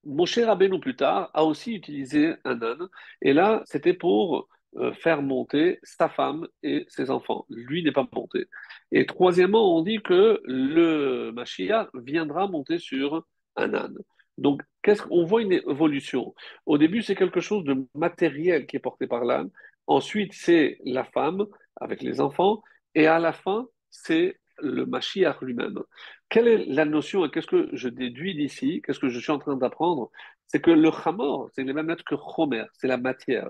[0.03, 2.87] Moshe Rabbeinu plus tard a aussi utilisé un âne,
[3.21, 7.45] et là c'était pour euh, faire monter sa femme et ses enfants.
[7.49, 8.45] Lui n'est pas monté.
[8.91, 13.97] Et troisièmement, on dit que le Mashiach viendra monter sur un âne.
[14.37, 16.33] Donc, qu'est-ce qu'on voit une évolution?
[16.65, 19.49] Au début, c'est quelque chose de matériel qui est porté par l'âne.
[19.87, 22.61] Ensuite, c'est la femme avec les enfants.
[22.95, 25.79] Et à la fin, c'est le Mashiach lui-même.
[26.29, 28.81] Quelle est la notion et qu'est-ce que je déduis d'ici?
[28.85, 30.11] Qu'est-ce que je suis en train d'apprendre?
[30.47, 33.49] C'est que le chamor, c'est les mêmes lettres que chomer, c'est la matière.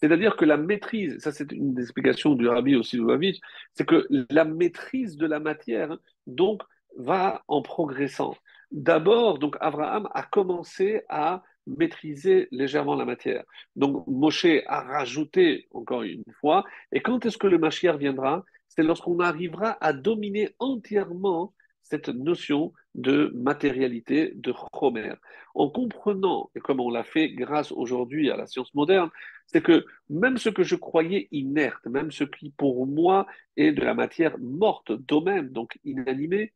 [0.00, 3.38] C'est-à-dire que la maîtrise, ça c'est une des explications du rabbi aussi Lubavitch,
[3.74, 6.62] c'est que la maîtrise de la matière, donc,
[6.96, 8.34] va en progressant.
[8.70, 13.44] D'abord, donc, Abraham a commencé à maîtriser légèrement la matière.
[13.76, 16.64] Donc, Moshe a rajouté encore une fois.
[16.92, 18.44] Et quand est-ce que le Mashiach viendra?
[18.68, 25.12] C'est lorsqu'on arrivera à dominer entièrement cette notion de matérialité, de chomer.
[25.54, 29.10] En comprenant, et comme on l'a fait grâce aujourd'hui à la science moderne,
[29.46, 33.82] c'est que même ce que je croyais inerte, même ce qui pour moi est de
[33.82, 36.52] la matière morte, d'eux-mêmes, donc inanimée,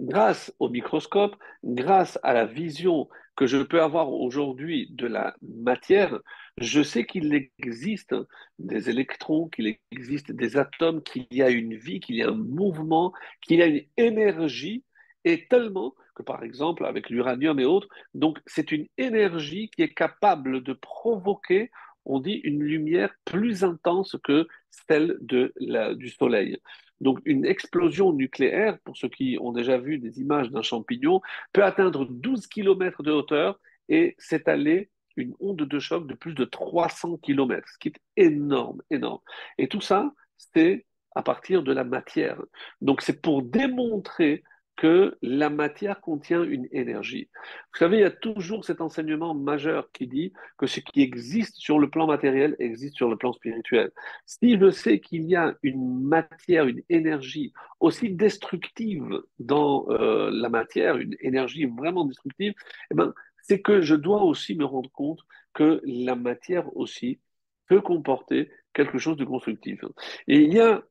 [0.00, 6.18] grâce au microscope, grâce à la vision que je peux avoir aujourd'hui de la matière,
[6.58, 8.16] je sais qu'il existe
[8.58, 12.34] des électrons, qu'il existe des atomes, qu'il y a une vie, qu'il y a un
[12.34, 14.84] mouvement, qu'il y a une énergie,
[15.24, 19.94] et tellement que par exemple avec l'uranium et autres, donc c'est une énergie qui est
[19.94, 21.70] capable de provoquer
[22.04, 26.58] on dit une lumière plus intense que celle de la, du Soleil.
[27.00, 31.20] Donc une explosion nucléaire, pour ceux qui ont déjà vu des images d'un champignon,
[31.52, 36.44] peut atteindre 12 km de hauteur et s'étaler une onde de choc de plus de
[36.44, 39.20] 300 km, ce qui est énorme, énorme.
[39.58, 42.40] Et tout ça, c'est à partir de la matière.
[42.80, 44.44] Donc c'est pour démontrer
[44.80, 47.28] que la matière contient une énergie.
[47.70, 51.56] Vous savez, il y a toujours cet enseignement majeur qui dit que ce qui existe
[51.58, 53.92] sur le plan matériel existe sur le plan spirituel.
[54.24, 60.48] Si je sais qu'il y a une matière, une énergie aussi destructive dans euh, la
[60.48, 62.54] matière, une énergie vraiment destructive,
[62.90, 63.12] eh ben,
[63.42, 65.20] c'est que je dois aussi me rendre compte
[65.52, 67.20] que la matière aussi
[67.66, 69.84] peut comporter quelque chose de constructif.
[70.26, 70.82] Et il y a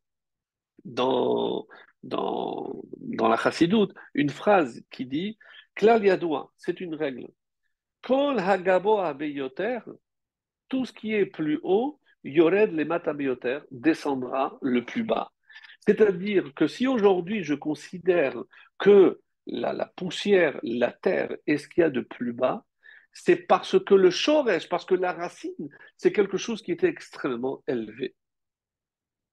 [0.86, 1.66] dans,
[2.04, 5.38] dans, la chassidoute une phrase qui dit
[6.58, 7.28] c'est une règle.
[8.02, 9.00] Kol Hagabo
[10.68, 15.32] tout ce qui est plus haut, Yored le Matabeyoter, descendra le plus bas.
[15.88, 18.36] C'est-à-dire que si aujourd'hui je considère
[18.78, 22.66] que la, la, poussière, la terre est ce qu'il y a de plus bas,
[23.14, 27.64] c'est parce que le shoresh, parce que la racine, c'est quelque chose qui était extrêmement
[27.68, 28.16] élevé.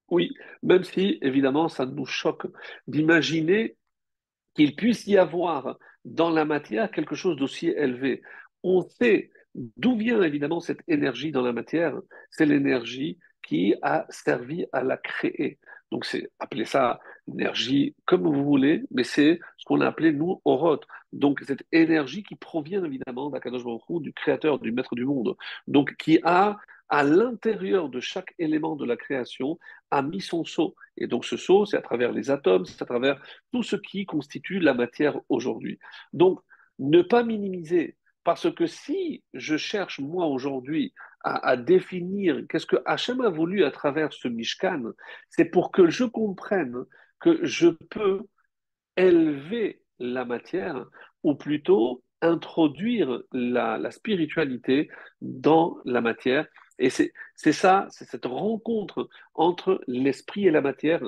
[0.08, 2.46] Oui, même si, évidemment, ça nous choque
[2.86, 3.76] d'imaginer
[4.54, 8.22] qu'il puisse y avoir dans la matière quelque chose d'aussi élevé.
[8.62, 11.98] On sait d'où vient évidemment cette énergie dans la matière.
[12.30, 15.58] C'est l'énergie qui a servi à la créer.
[15.92, 20.40] Donc, c'est appeler ça énergie comme vous voulez, mais c'est ce qu'on a appelé, nous,
[20.44, 20.86] Oroth.
[21.12, 25.36] Donc, cette énergie qui provient évidemment d'Akadosh Baruch du créateur, du maître du monde.
[25.66, 29.58] Donc, qui a à l'intérieur de chaque élément de la création,
[29.90, 30.76] a mis son sceau.
[30.96, 33.20] Et donc ce sceau, c'est à travers les atomes, c'est à travers
[33.52, 35.78] tout ce qui constitue la matière aujourd'hui.
[36.12, 36.40] Donc
[36.78, 37.96] ne pas minimiser,
[38.26, 43.70] parce que si je cherche moi aujourd'hui à, définir qu'est-ce que Hachem a voulu à
[43.70, 44.82] travers ce Mishkan,
[45.30, 46.84] c'est pour que je comprenne
[47.20, 48.22] que je peux
[48.96, 50.86] élever la matière,
[51.22, 56.46] ou plutôt introduire la spiritualité dans la matière
[56.78, 57.12] et c'est
[57.52, 61.02] ça, c'est cette rencontre entre l'esprit et la matière.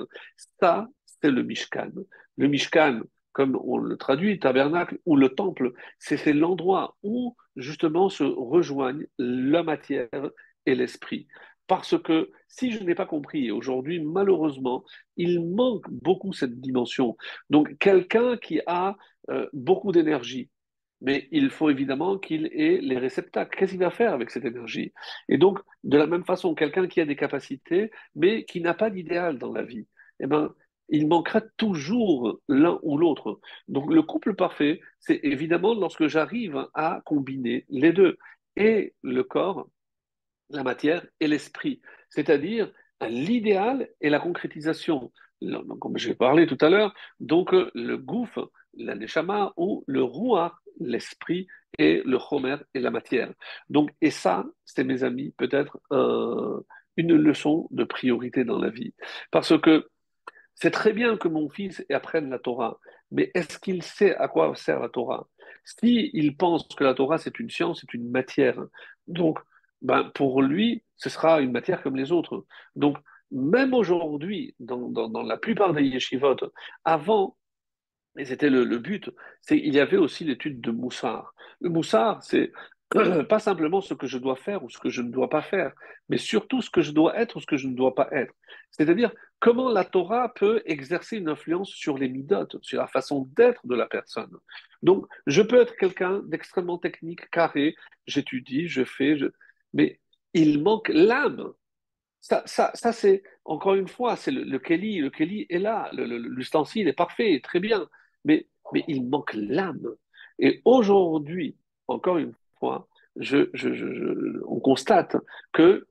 [0.59, 1.91] Ça, c'est le Mishkan.
[2.37, 3.01] Le Mishkan,
[3.33, 9.63] comme on le traduit, tabernacle ou le temple, c'est l'endroit où justement se rejoignent la
[9.63, 10.29] matière
[10.65, 11.27] et l'esprit.
[11.67, 14.83] Parce que si je n'ai pas compris, aujourd'hui, malheureusement,
[15.17, 17.15] il manque beaucoup cette dimension.
[17.51, 18.97] Donc, quelqu'un qui a
[19.29, 20.49] euh, beaucoup d'énergie,
[21.01, 23.55] mais il faut évidemment qu'il ait les réceptacles.
[23.55, 24.93] Qu'est-ce qu'il va faire avec cette énergie?
[25.29, 28.89] Et donc, de la même façon, quelqu'un qui a des capacités, mais qui n'a pas
[28.89, 29.87] d'idéal dans la vie,
[30.19, 30.53] eh ben,
[30.89, 33.39] il manquera toujours l'un ou l'autre.
[33.67, 38.17] Donc, le couple parfait, c'est évidemment lorsque j'arrive à combiner les deux,
[38.55, 39.69] et le corps,
[40.49, 42.71] la matière et l'esprit, c'est-à-dire
[43.07, 45.11] l'idéal et la concrétisation.
[45.79, 51.47] Comme j'ai parlé tout à l'heure, donc le gouffre, la neshama ou le rouar, l'esprit
[51.77, 53.31] et le chomer et la matière.
[53.69, 55.79] Donc, et ça, c'est mes amis, peut-être
[56.97, 58.93] une leçon de priorité dans la vie.
[59.31, 59.87] Parce que
[60.61, 62.79] c'est très bien que mon fils apprenne la Torah,
[63.11, 65.27] mais est-ce qu'il sait à quoi sert la Torah?
[65.63, 68.61] S'il il pense que la Torah, c'est une science, c'est une matière,
[69.07, 69.39] donc
[69.81, 72.45] ben, pour lui, ce sera une matière comme les autres.
[72.75, 72.97] Donc,
[73.31, 76.35] même aujourd'hui, dans, dans, la plupart des yeshivot,
[76.83, 77.37] avant
[78.17, 79.09] et c'était le, but,
[79.49, 81.33] il y avait aussi l'étude de Moussard.
[81.61, 82.51] Le Moussard, c'est
[83.29, 85.73] pas simplement ce que je dois faire ou ce que je ne dois pas faire,
[86.09, 88.33] mais surtout ce que je dois être ou ce que je ne dois pas être.
[88.71, 93.65] C'est-à-dire comment la Torah peut exercer une influence sur les midotes, sur la façon d'être
[93.67, 94.35] de la personne?
[94.81, 97.75] Donc, je peux être quelqu'un d'extrêmement technique, carré,
[98.07, 99.17] j'étudie, je fais,
[99.73, 99.99] mais
[100.33, 101.51] il manque l'âme.
[102.21, 104.99] Ça, ça, ça c'est, encore une fois, c'est le, le Kelly.
[104.99, 107.87] Le Kelly est là, l'ustensile est parfait, très bien
[108.25, 109.95] mais, mais il manque l'âme.
[110.39, 111.57] Et aujourd'hui,
[111.87, 112.87] encore une fois,
[113.19, 115.17] on constate
[115.51, 115.87] que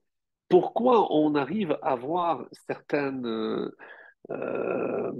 [0.49, 3.71] pourquoi on arrive à voir certaines
[4.31, 5.11] euh,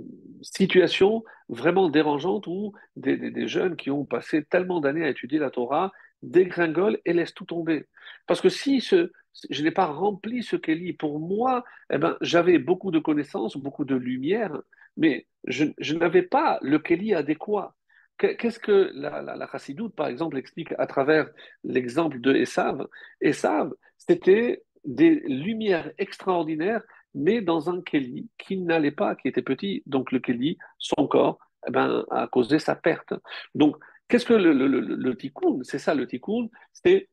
[0.41, 5.91] situations vraiment dérangeantes où des, jeunes qui ont passé tellement d'années à étudier la Torah
[6.21, 7.85] dégringolent et laissent tout tomber.
[8.27, 12.91] Parce que si je n'ai pas rempli ce qu'elle pour moi, eh ben, j'avais beaucoup
[12.91, 14.59] de connaissances, beaucoup de lumière,
[14.97, 17.75] mais je, n'avais pas le Keli adéquat.
[18.19, 21.29] Qu'est-ce que la, la, chassidoute, par exemple, explique à travers
[21.63, 22.85] l'exemple de Esav?
[23.21, 26.83] Esav, c'était des lumières extraordinaires,
[27.15, 29.83] mais dans un Keli qui n'allait pas, qui était petit.
[29.85, 33.13] Donc le Keli, son corps, eh ben, a causé sa perte.
[33.55, 35.59] Donc, qu'est-ce que le, le, tikkun?
[35.63, 37.09] C'est ça le tikkun, c'est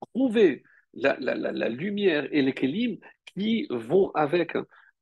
[0.00, 0.62] trouver
[0.94, 4.56] la, lumière et les kelim qui vont avec.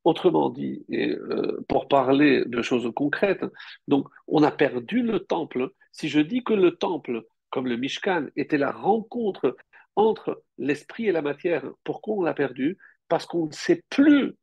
[0.05, 3.45] Autrement dit, euh, pour parler de choses concrètes,
[3.89, 5.71] donc on a perdu le temple.
[5.93, 9.57] Si je dis que le temple, comme le Mishkan, était la rencontre
[9.97, 12.77] entre l'esprit et la matière, pourquoi on l'a perdu?
[13.09, 14.35] Parce qu'on ne sait plus,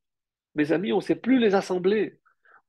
[0.56, 2.18] mes amis, on ne sait plus les assembler.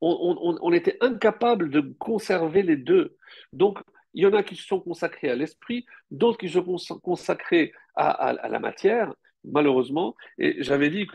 [0.05, 3.16] On, était incapable de conserver les deux.
[3.53, 3.78] Donc,
[4.14, 7.72] il y en a qui se sont consacrés à l'esprit, d'autres qui se sont consacrés
[7.95, 9.14] à, la matière,
[9.45, 10.16] malheureusement.
[10.38, 11.07] Et j'avais dit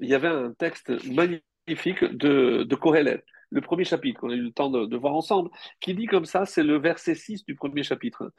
[0.00, 4.42] qu'il y avait un texte magnifique de, de Kohelet, le premier chapitre, qu'on a eu
[4.42, 7.82] le temps de, voir ensemble, qui dit comme ça, c'est le verset 6 du premier
[7.82, 8.32] chapitre.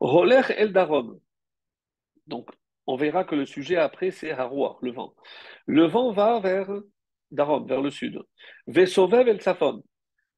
[0.00, 1.18] Roler el darom.
[2.26, 2.50] Donc,
[2.86, 5.14] on verra que le sujet après, c'est Haroua, le vent.
[5.66, 6.70] Le vent va vers
[7.30, 8.22] Darom, vers le sud.
[8.66, 9.82] Vesovev el Safon.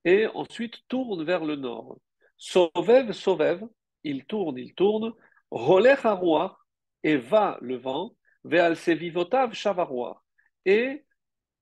[0.04, 1.98] Et ensuite tourne vers le nord.
[2.36, 3.62] Sovev, Sovev,
[4.02, 5.12] il tourne, il tourne,
[5.52, 6.58] à roi
[7.02, 8.14] et va le vent,
[8.44, 10.24] vers ses vivotav chavaroir.
[10.66, 11.04] Et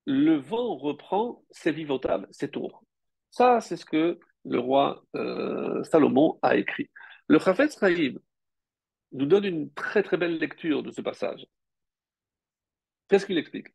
[0.06, 2.84] le vent reprend ses vivotav, ses tours.
[3.30, 6.90] Ça, c'est ce que le roi euh, Salomon a écrit.
[7.26, 8.14] Le Chafetz Chaim
[9.12, 11.46] nous donne une très très belle lecture de ce passage.
[13.08, 13.68] Qu'est-ce qu'il explique?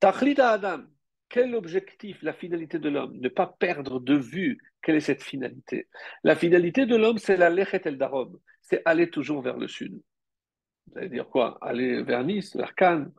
[0.00, 0.84] Tachlita Adam,
[1.28, 3.16] quel est l'objectif, la finalité de l'homme?
[3.18, 5.88] Ne pas perdre de vue quelle est cette finalité.
[6.24, 7.98] La finalité de l'homme, c'est la Lechet El
[8.60, 10.02] c'est aller toujours vers le sud.
[10.86, 11.58] Vous allez dire quoi?
[11.60, 13.12] Aller vers Nice, vers Cannes?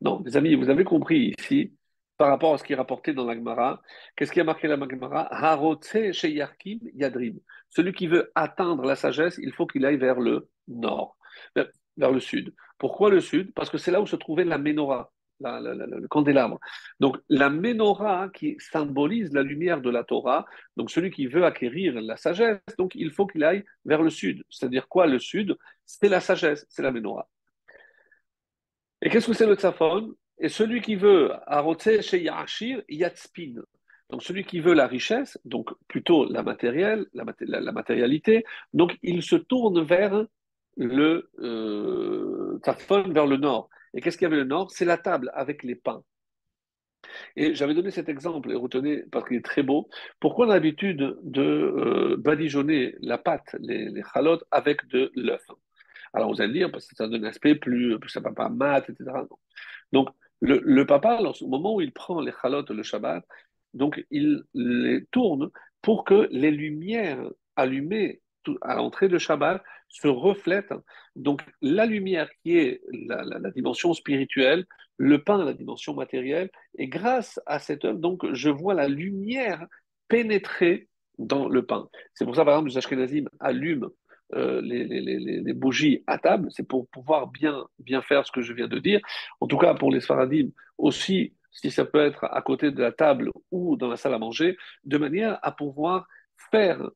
[0.00, 1.74] Non, mes amis, vous avez compris ici,
[2.16, 3.80] par rapport à ce qui est rapporté dans l'Agmara,
[4.16, 7.38] qu'est-ce qui a marqué la Magmara Harotse Sheyarkim Yadrim.
[7.70, 11.16] Celui qui veut atteindre la sagesse, il faut qu'il aille vers le nord,
[11.54, 12.54] vers le sud.
[12.78, 13.52] Pourquoi le sud?
[13.54, 16.58] Parce que c'est là où se trouvait la menorah la, le candélabre.
[17.00, 22.00] Donc la menorah qui symbolise la lumière de la Torah, donc celui qui veut acquérir
[22.00, 24.42] la sagesse, donc il faut qu'il aille vers le sud.
[24.50, 25.56] C'est-à-dire quoi le sud?
[25.86, 27.28] C'est la sagesse, c'est la menorah.
[29.02, 31.32] Et qu'est-ce que c'est le tzafon Et celui qui veut
[32.00, 33.54] chez Yatspin.
[34.10, 39.22] Donc celui qui veut la richesse, donc plutôt la matérielle, la, la matérialité, donc il
[39.22, 40.24] se tourne vers
[40.78, 42.58] le euh,
[43.08, 43.68] vers le nord.
[43.94, 44.70] Et qu'est-ce qu'il y avait le nord?
[44.70, 46.02] C'est la table avec les pains.
[47.36, 49.88] Et j'avais donné cet exemple, et retenez, parce qu'il est très beau,
[50.20, 54.02] pourquoi on a l'habitude de euh, badigeonner la pâte, les, les
[54.50, 55.44] avec de l'œuf?
[56.12, 58.48] Alors vous allez dire, parce que ça donne un aspect plus, plus ça va pas
[58.48, 59.10] mat, etc.
[59.92, 60.08] Donc
[60.40, 63.24] le, papa, au moment où il prend les chalotes le Shabbat,
[63.74, 65.50] donc il les tourne
[65.82, 67.22] pour que les lumières
[67.56, 68.20] allumées
[68.62, 70.72] à l'entrée de Shabbat se reflète.
[71.16, 74.66] Donc la lumière qui est la, la, dimension spirituelle,
[74.96, 79.66] le pain, la dimension matérielle, et grâce à cette œuvre, donc je vois la lumière
[80.08, 81.88] pénétrer dans le pain.
[82.14, 83.90] C'est pour ça, par exemple, les Ashkenazim allument
[84.34, 88.32] euh, les, les, les, les, bougies à table, c'est pour pouvoir bien, bien faire ce
[88.32, 89.00] que je viens de dire.
[89.40, 92.92] En tout cas, pour les Sfaradim aussi, si ça peut être à côté de la
[92.92, 96.06] table ou dans la salle à manger, de manière à pouvoir
[96.50, 96.90] faire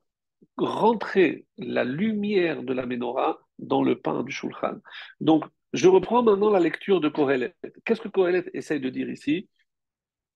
[0.56, 4.76] rentrer la lumière de la menorah dans le pain du shulchan.
[5.20, 7.54] Donc, je reprends maintenant la lecture de Kohelet.
[7.84, 9.48] Qu'est-ce que Kohelet essaye de dire ici?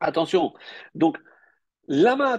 [0.00, 0.52] Attention,
[0.94, 1.18] donc,
[1.88, 2.38] lama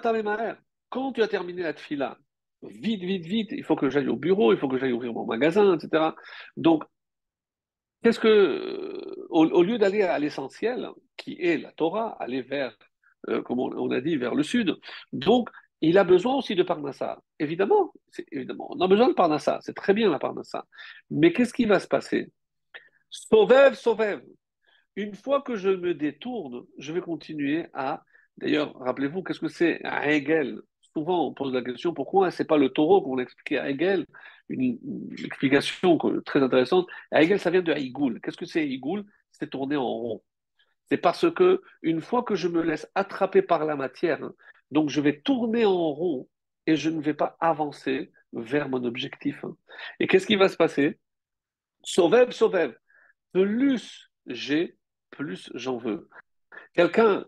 [0.90, 2.18] quand tu as terminé la tfila,
[2.64, 5.26] vite, vite, vite, il faut que j'aille au bureau, il faut que j'aille ouvrir mon
[5.26, 6.16] magasin, etc.
[6.56, 6.84] Donc,
[8.04, 12.76] qu'est-ce que, au, lieu d'aller à l'essentiel, qui est la Torah, aller vers,
[13.30, 14.76] euh, comme on, on, a dit, vers le sud,
[15.12, 15.50] donc,
[15.82, 17.22] il a besoin aussi de Parnassa.
[17.40, 17.94] Évidemment,
[18.32, 20.66] évidemment, on a besoin de Parnassa, c'est très bien la Parnassa.
[21.12, 22.32] Mais qu'est-ce qui va se passer?
[23.10, 24.22] Sauvev, sauvev.
[24.96, 28.04] Une fois que je me détourne, je vais continuer à.
[28.38, 29.82] D'ailleurs, rappelez-vous, qu'est-ce que c'est?
[29.84, 30.62] Hegel
[30.94, 34.08] Souvent, on pose la question pourquoi c'est pas le taureau qu'on a expliqué à Hegel?
[34.50, 34.80] Une,
[35.24, 36.88] explication très intéressante.
[37.12, 38.20] À Hegel, ça vient de Haigoul.
[38.22, 40.24] Qu'est-ce que c'est Haigoul C'est tourner en rond.
[40.90, 44.28] C'est parce que une fois que je me laisse attraper par la matière,
[44.72, 46.28] donc je vais tourner en rond
[46.68, 49.44] et je ne vais pas avancer vers mon objectif.
[50.00, 51.00] Et qu'est-ce qui va se passer?
[51.84, 52.76] Sauvev, sauvev.
[53.32, 54.78] Plus j'ai,
[55.10, 56.10] plus j'en veux.
[56.74, 57.26] Quelqu'un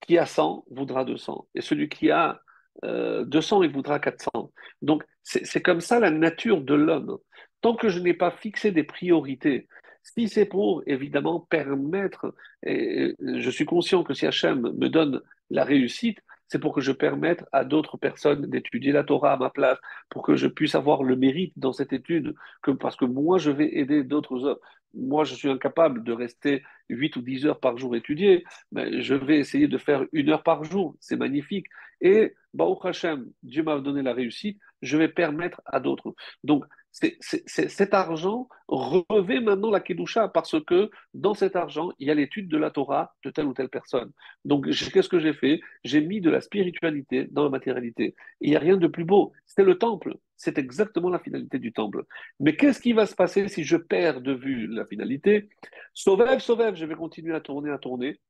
[0.00, 1.48] qui a 100 voudra 200.
[1.54, 2.42] Et celui qui a
[2.84, 4.52] euh, 200, il voudra 400.
[4.82, 7.18] Donc c'est comme ça la nature de l'homme.
[7.60, 9.68] Tant que je n'ai pas fixé des priorités,
[10.02, 12.34] Si c'est pour, évidemment, permettre,
[12.64, 15.20] et je suis conscient que si Hachem me donne
[15.50, 16.20] la réussite,
[16.50, 19.78] c'est pour que je permette à d'autres personnes d'étudier la Torah à ma place,
[20.10, 23.52] pour que je puisse avoir le mérite dans cette étude, que, parce que moi, je
[23.52, 24.58] vais aider d'autres hommes.
[24.92, 29.14] Moi, je suis incapable de rester 8 ou 10 heures par jour étudier, mais je
[29.14, 30.96] vais essayer de faire une heure par jour.
[30.98, 31.66] C'est magnifique.
[32.00, 36.14] Et, Baruch Hashem, Dieu m'a donné la réussite, je vais permettre à d'autres.
[36.42, 42.14] Donc, cet argent revêt maintenant la Kedusha parce que dans cet argent, il y a
[42.14, 44.12] l'étude de la Torah de telle ou telle personne.
[44.44, 45.60] Donc, qu'est-ce que j'ai fait?
[45.84, 48.14] J'ai mis de la spiritualité dans la matérialité.
[48.40, 49.32] Il n'y a rien de plus beau.
[49.46, 50.16] C'est le temple.
[50.36, 52.04] C'est exactement la finalité du temple.
[52.40, 55.48] Mais qu'est-ce qui va se passer si je perds de vue la finalité?
[55.94, 58.20] Sauvève, sauvève, je vais continuer à tourner, à tourner.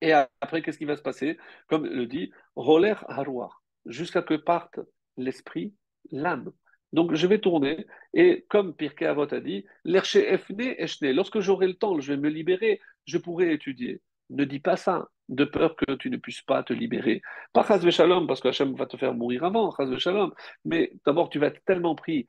[0.00, 1.38] Et après, qu'est-ce qui va se passer?
[1.68, 4.80] Comme le dit, roller haroir, jusqu'à que parte
[5.16, 5.72] l'esprit,
[6.10, 6.52] l'âme.
[6.94, 12.12] Donc je vais tourner, et comme Pirkei Avot a dit, lorsque j'aurai le temps, je
[12.12, 14.00] vais me libérer, je pourrai étudier.
[14.30, 17.20] Ne dis pas ça, de peur que tu ne puisses pas te libérer.
[17.52, 20.32] Pas Chazve Shalom, parce que Hachem va te faire mourir avant, Chazve Shalom,
[20.64, 22.28] mais d'abord tu vas être tellement pris.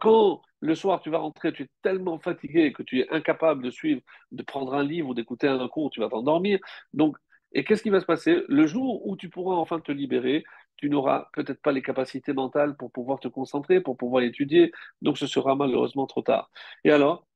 [0.00, 3.70] quand le soir tu vas rentrer, tu es tellement fatigué que tu es incapable de
[3.70, 4.00] suivre,
[4.30, 6.60] de prendre un livre ou d'écouter un cours, tu vas t'endormir.
[6.92, 7.16] Donc,
[7.52, 8.42] et qu'est-ce qui va se passer?
[8.48, 10.44] Le jour où tu pourras enfin te libérer,
[10.76, 14.72] tu n'auras peut-être pas les capacités mentales pour pouvoir te concentrer, pour pouvoir étudier,
[15.02, 16.50] donc ce sera malheureusement trop tard.
[16.84, 17.26] Et alors,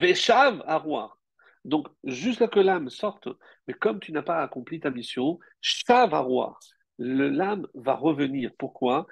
[0.00, 1.18] Veshav roi.
[1.64, 3.28] Donc, jusqu'à que l'âme sorte,
[3.66, 6.58] mais comme tu n'as pas accompli ta mission, Shav roi.
[6.98, 8.50] L'âme va revenir.
[8.58, 9.06] Pourquoi?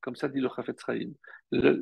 [0.00, 0.82] Comme ça dit le Chafetz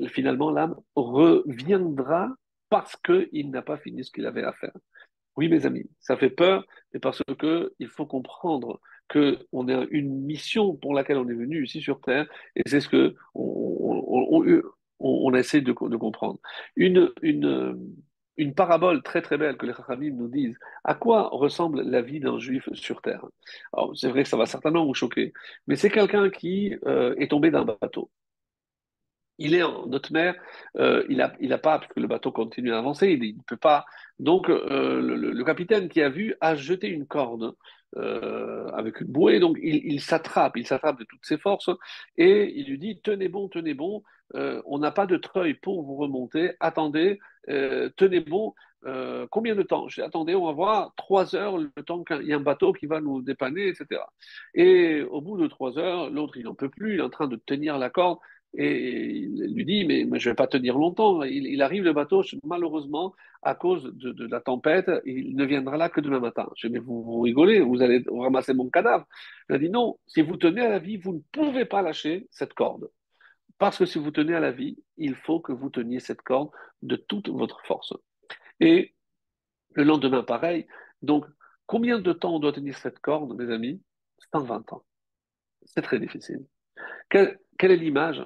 [0.08, 2.30] Finalement, l'âme reviendra
[2.68, 4.72] parce qu'il n'a pas fini ce qu'il avait à faire.
[5.36, 8.80] Oui, mes amis, ça fait peur, mais parce qu'il faut comprendre
[9.12, 12.88] qu'on a une mission pour laquelle on est venu ici sur Terre, et c'est ce
[12.88, 16.38] que on, essaie de, comprendre.
[16.76, 17.12] Une,
[18.54, 20.58] parabole très très belle que les Chachamim nous disent.
[20.84, 23.24] À quoi ressemble la vie d'un juif sur Terre?
[23.72, 25.32] Alors, c'est vrai que ça va certainement vous choquer,
[25.66, 28.10] mais c'est quelqu'un qui euh, est tombé d'un bateau.
[29.42, 30.36] Il est en haute mer,
[30.76, 33.56] euh, il n'a il a pas, puisque le bateau continue à avancer, il ne peut
[33.56, 33.84] pas.
[34.20, 37.56] Donc, euh, le, capitaine qui a vu a jeté une corde
[37.96, 41.70] euh, avec une bouée, donc il, s'attrape, il s'attrape de toutes ses forces,
[42.16, 45.96] et il lui dit Tenez bon, tenez bon, on n'a pas de treuil pour vous
[45.96, 47.18] remonter, attendez,
[47.48, 48.54] tenez bon.
[49.30, 49.86] combien de temps?
[49.88, 52.86] Dis, attendez, on va voir trois heures, le temps qu'il y a un bateau qui
[52.86, 54.00] va nous dépanner, etc.
[54.54, 57.26] Et au bout de trois heures, l'autre, il n'en peut plus, il est en train
[57.26, 58.18] de tenir la corde.
[58.54, 61.22] Et il lui dit, mais, je ne vais pas tenir longtemps.
[61.22, 66.00] Il, arrive le bateau, malheureusement, à cause de, la tempête, il ne viendra là que
[66.00, 66.50] demain matin.
[66.56, 69.06] Je dis, mais vous, rigolez, vous allez ramasser mon cadavre.
[69.48, 72.28] Il a dit, non, si vous tenez à la vie, vous ne pouvez pas lâcher
[72.30, 72.90] cette corde.
[73.58, 76.50] Parce que si vous tenez à la vie, il faut que vous teniez cette corde
[76.82, 77.94] de toute votre force.
[78.60, 78.94] Et
[79.74, 80.66] le lendemain, pareil.
[81.00, 81.24] Donc,
[81.66, 83.80] combien de temps on doit tenir cette corde, mes amis?
[84.32, 84.84] 120 ans.
[85.64, 86.44] C'est très difficile.
[87.08, 88.22] quelle est l'image?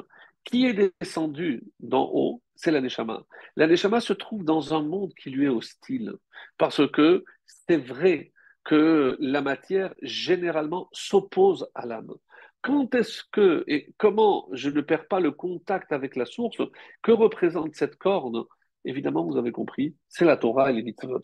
[0.46, 3.22] Qui est descendu d'en haut, c'est la Neshama.
[3.56, 6.14] se trouve dans un monde qui lui est hostile,
[6.56, 8.32] parce que c'est vrai
[8.64, 12.14] que la matière généralement s'oppose à l'âme.
[12.62, 16.60] Quand est-ce que et comment je ne perds pas le contact avec la source
[17.02, 18.44] Que représente cette corne?
[18.84, 21.20] Évidemment, vous avez compris, c'est la Torah et les mitzvot.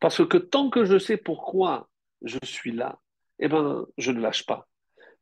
[0.00, 1.88] Parce que tant que je sais pourquoi
[2.22, 2.98] je suis là,
[3.38, 4.68] eh ben, je ne lâche pas.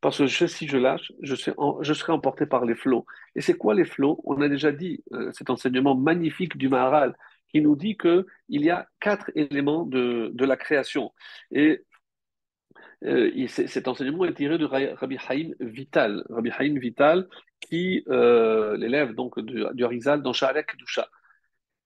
[0.03, 3.05] Parce que si je lâche, je, serai emporté par les flots.
[3.35, 4.19] Et c'est quoi les flots?
[4.25, 7.15] On a déjà dit euh, cet enseignement magnifique du Maharal
[7.47, 11.13] qui nous dit qu'il y a quatre éléments de, la création.
[11.51, 11.85] Et
[13.05, 16.25] euh, cet enseignement est tiré de Rabbi Haïm Vital.
[16.29, 17.29] Rabbi Haïm Vital,
[17.61, 21.07] qui euh, l'élève donc du, du Harizal dans Sha'alek Dusha.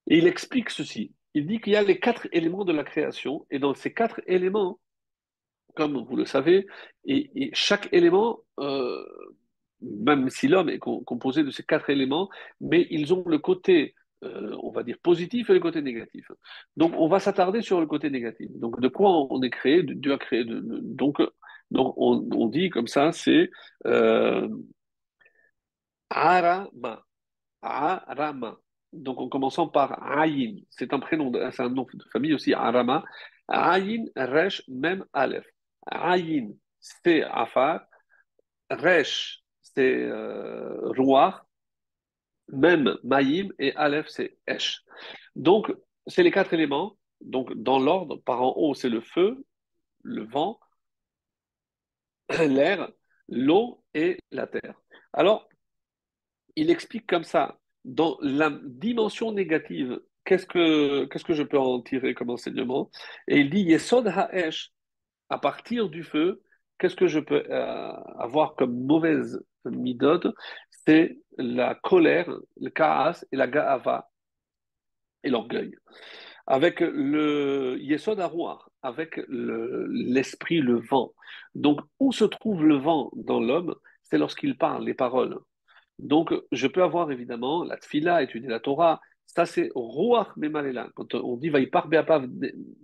[0.07, 1.13] Et il explique ceci.
[1.35, 4.21] Il dit qu'il y a les quatre éléments de la création, et dans ces quatre
[4.25, 4.79] éléments,
[5.77, 6.65] comme vous le savez,
[7.05, 9.05] et, chaque élément, euh,
[9.81, 14.55] même si l'homme est composé de ces quatre éléments, mais ils ont le côté, euh,
[14.63, 16.25] on va dire, positif et le côté négatif.
[16.75, 18.49] Donc, on va s'attarder sur le côté négatif.
[18.55, 20.43] Donc, de quoi on est créé Dieu a créé.
[20.45, 21.21] donc,
[21.69, 23.49] donc on, dit comme ça, c'est
[23.85, 24.47] euh,
[26.09, 27.03] Arama.
[27.61, 28.57] Arama.
[28.93, 30.55] Donc, en commençant par Ayin.
[30.71, 33.03] C'est un prénom, c'est un nom de famille aussi, Arama.
[33.47, 35.45] Ayin, Resh, Mem, Aleph.
[35.91, 37.81] Ayin, c'est Afar.
[38.69, 40.91] Resh, c'est euh,
[42.49, 43.53] Même, Maïm.
[43.59, 44.83] Et Aleph, c'est Esh.
[45.35, 45.73] Donc,
[46.07, 46.97] c'est les quatre éléments.
[47.21, 49.43] Donc, dans l'ordre, par en haut, c'est le feu,
[50.03, 50.59] le vent,
[52.29, 52.89] l'air,
[53.27, 54.75] l'eau et la terre.
[55.13, 55.47] Alors,
[56.55, 61.81] il explique comme ça dans la dimension négative, qu'est-ce que, qu'est-ce que je peux en
[61.81, 62.91] tirer comme enseignement?
[63.27, 64.71] Et il dit Yesod Ha'esh,
[65.29, 66.41] à partir du feu,
[66.77, 70.33] qu'est-ce que je peux euh, avoir comme mauvaise midode
[70.85, 74.09] C'est la colère, le kaas et la gaava
[75.23, 75.75] et l'orgueil.
[76.45, 81.13] Avec le Yesod Arouar, avec l'esprit, le, vent.
[81.55, 83.75] Donc, où se trouve le vent dans l'homme?
[84.03, 85.37] C'est lorsqu'il parle, les paroles.
[85.99, 89.01] Donc, je peux avoir évidemment la tfila, étudier la Torah.
[89.37, 90.89] Ça, c'est Ruach Memalela.
[90.95, 92.27] Quand on dit Vaipar Beapav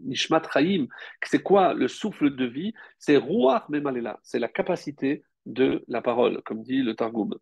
[0.03, 0.85] Nishmat Chaim,
[1.23, 2.75] c'est quoi le souffle de vie?
[2.99, 4.19] C'est Ruach Memalela.
[4.21, 7.33] C'est la capacité de la parole, comme dit le Targum.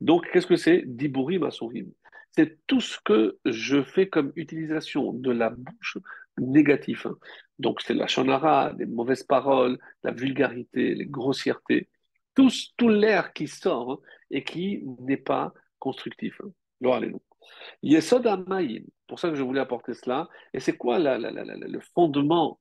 [0.00, 0.84] Donc, qu'est-ce que c'est?
[0.86, 1.90] Diburim Asurim.
[2.30, 5.98] C'est tout ce que je fais comme utilisation de la bouche
[6.38, 7.08] négatif.
[7.58, 11.88] Donc, c'est la chanara, les mauvaises paroles, la vulgarité, les grossièretés
[12.36, 14.00] tout, tout l'air qui sort
[14.30, 16.40] et qui n'est pas constructif.
[17.82, 20.28] Yesod Amayim, pour ça que je voulais apporter cela.
[20.52, 22.60] Et c'est quoi le fondement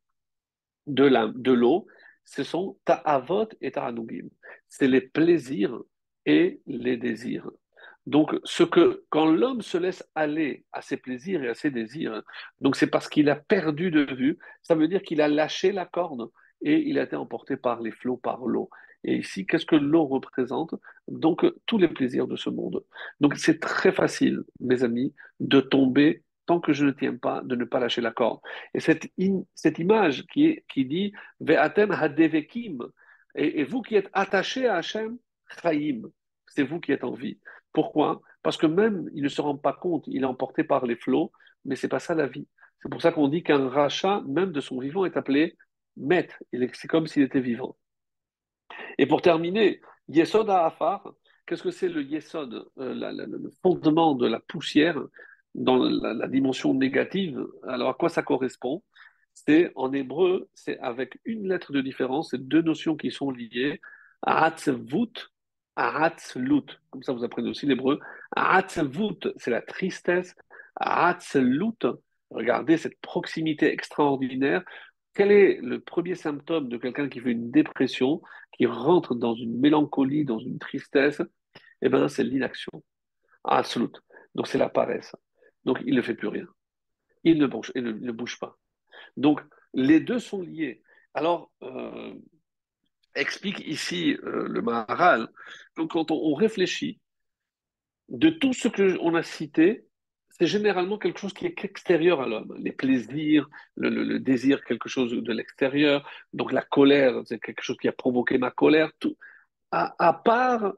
[0.88, 1.88] de l'eau?
[2.25, 4.30] Ce sont ta'avot et ta'anugim.
[4.67, 5.80] C'est les plaisirs
[6.25, 7.49] et les désirs.
[8.05, 12.23] Donc, ce que, quand l'homme se laisse aller à ses plaisirs et à ses désirs,
[12.59, 15.86] donc c'est parce qu'il a perdu de vue, ça veut dire qu'il a lâché la
[15.86, 16.30] corde
[16.61, 18.69] et il a été emporté par les flots, par l'eau.
[19.03, 20.75] Et ici, qu'est-ce que l'eau représente?
[21.07, 22.83] Donc, tous les plaisirs de ce monde.
[23.21, 27.55] Donc, c'est très facile, mes amis, de tomber tant que je ne tiens pas, de
[27.55, 28.39] ne pas lâcher la corde.
[28.73, 29.09] Et cette,
[29.77, 32.79] image qui dit Ve'atem hadevekim,
[33.35, 35.17] et, et vous qui êtes attachés à Hachem,
[35.61, 36.01] chaim,
[36.47, 37.39] c'est vous qui êtes en vie.
[37.73, 38.21] Pourquoi?
[38.43, 41.31] Parce que même, il ne se rend pas compte, il est emporté par les flots,
[41.65, 42.47] mais c'est pas ça la vie.
[42.81, 45.57] C'est pour ça qu'on dit qu'un rachat, même de son vivant, est appelé
[45.97, 46.41] maître.
[46.73, 47.77] C'est comme s'il était vivant.
[48.97, 51.13] Et pour terminer, Yesod Afar,
[51.45, 54.99] qu'est-ce que c'est le Yesod, euh, le fondement de la poussière
[55.55, 57.45] dans la, dimension négative?
[57.67, 58.84] Alors à quoi ça correspond?
[59.34, 63.80] C'est en hébreu, c'est avec une lettre de différence, c'est deux notions qui sont liées.
[64.22, 65.32] Ahatzvut,
[65.76, 66.65] Ahatzlut.
[66.89, 67.99] Comme ça, vous apprenez aussi l'hébreu.
[68.36, 70.36] Ahatzvut, c'est la tristesse.
[70.76, 71.86] Ahatzlut,
[72.30, 74.63] regardez cette proximité extraordinaire
[75.20, 78.22] quel est le premier symptôme de quelqu'un qui fait une dépression,
[78.53, 81.22] qui rentre dans une mélancolie, dans une tristesse?
[81.82, 82.72] Eh bien, c'est l'inaction.
[83.43, 83.99] Absolute.
[84.34, 85.13] Donc, c'est la paresse.
[85.65, 86.47] Donc, il ne fait plus rien.
[87.26, 88.57] Il ne bouge, il ne, bouge pas.
[89.17, 89.41] Donc,
[89.74, 90.84] les deux sont liés.
[91.13, 92.13] Alors, euh,
[93.13, 95.28] explique ici euh, le Maharal,
[95.76, 97.01] quand on, réfléchit
[98.07, 99.86] de tout ce qu'on a cité,
[100.39, 102.55] c'est généralement quelque chose qui est extérieur à l'homme.
[102.59, 106.09] Les plaisirs, le, désir, quelque chose de l'extérieur.
[106.31, 108.91] Donc la colère, c'est quelque chose qui a provoqué ma colère.
[108.99, 109.17] Tout.
[109.71, 110.73] À, part,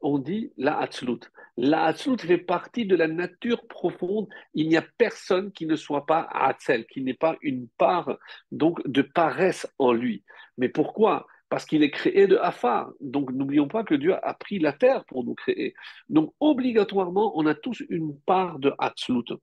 [0.00, 1.20] on dit la hatzlut.
[1.58, 4.28] La hatzlut fait partie de la nature profonde.
[4.54, 8.16] Il n'y a personne qui ne soit pas hatzel, qui n'ait pas une part
[8.50, 10.24] donc de paresse en lui.
[10.56, 11.26] Mais pourquoi?
[11.52, 12.90] Parce qu'il est créé de Afar.
[13.00, 15.74] Donc n'oublions pas que Dieu a pris la terre pour nous créer.
[16.08, 19.34] Donc obligatoirement, on a tous une part de Hatzlut.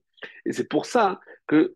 [0.43, 1.76] Et c'est pour ça que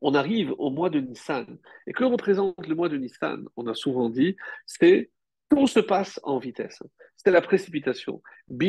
[0.00, 1.56] on arrive au mois de Nissan.
[1.86, 3.44] Et que représente le mois de Nissan?
[3.54, 4.34] On a souvent dit,
[4.66, 5.12] c'est
[5.48, 6.82] tout se passe en vitesse.
[7.16, 8.22] C'est la précipitation.
[8.50, 8.60] On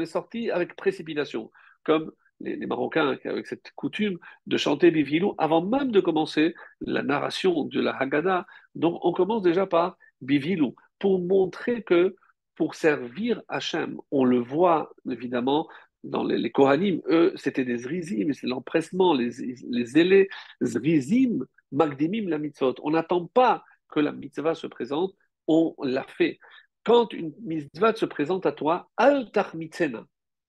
[0.00, 1.50] est sorti avec précipitation,
[1.82, 7.64] comme les, Marocains avec cette coutume de chanter Bivilou avant même de commencer la narration
[7.64, 8.46] de la Haggadah.
[8.74, 12.16] Donc on commence déjà par Bivilou pour montrer que
[12.54, 15.68] pour servir Hachem, on le voit évidemment
[16.04, 19.30] dans les, les Kohanim, eux, c'était des zrizim, c'est l'empressement, les,
[19.70, 20.28] les zélés,
[20.62, 22.74] zrizim, magdimim la mitzvot.
[22.82, 25.14] On n'attend pas que la mitzvah se présente,
[25.46, 26.38] on l'a fait.
[26.84, 30.06] Quand une mitzvah se présente à toi, al mitzena,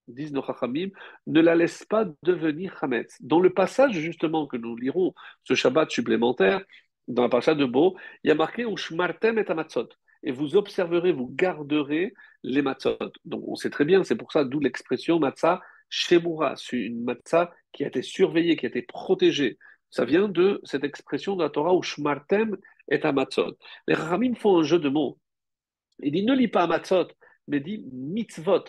[0.08, 0.90] disent nos Chachamim,
[1.28, 3.18] ne la laisse pas devenir Hametz.
[3.22, 6.62] Dans le passage justement que nous lirons, ce Shabbat supplémentaire,
[7.08, 9.90] dans la parasha de Beau, il y a marqué Ushmartem et Amatzot.
[10.24, 12.98] Et vous observerez, vous garderez les matzot.
[13.26, 17.54] Donc on sait très bien, c'est pour ça d'où l'expression matzah shemura, c'est une matzah
[17.72, 19.60] qui a été surveillée, qui a été protégée.
[19.92, 22.58] Ça vient de cette expression de la Torah Ushmartem
[22.90, 23.56] et Amatzot.
[23.88, 25.20] Les Chachamim font un jeu de mots.
[26.00, 27.08] Il dit ne lis pas Amatzot,
[27.48, 28.66] mais dit mitzvot.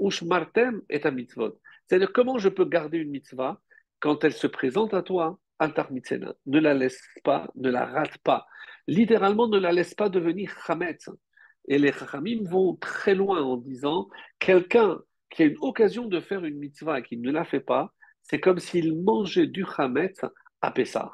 [0.00, 1.58] Ushmartem est un mitzvot.
[1.86, 3.60] C'est-à-dire comment je peux garder une mitzvah
[4.00, 6.34] quand elle se présente à toi, antar mitzena?
[6.46, 8.46] Ne la laisse pas, ne la rate pas.
[8.86, 11.08] Littéralement, ne la laisse pas devenir chametz.
[11.68, 16.44] Et les chachamim vont très loin en disant quelqu'un qui a une occasion de faire
[16.44, 17.92] une mitzvah et qui ne la fait pas,
[18.22, 20.24] c'est comme s'il mangeait du chametz
[20.60, 21.10] à Pessah.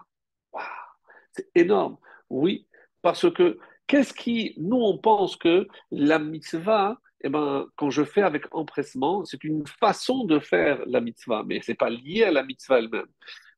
[1.33, 1.97] C'est énorme.
[2.29, 2.69] Oui,
[3.01, 8.23] parce que qu'est-ce qui, nous, on pense que la mitzvah eh ben, quand je fais
[8.23, 12.43] avec empressement, c'est une façon de faire la mitzvah, mais c'est pas lié à la
[12.43, 13.07] mitzvah elle-même.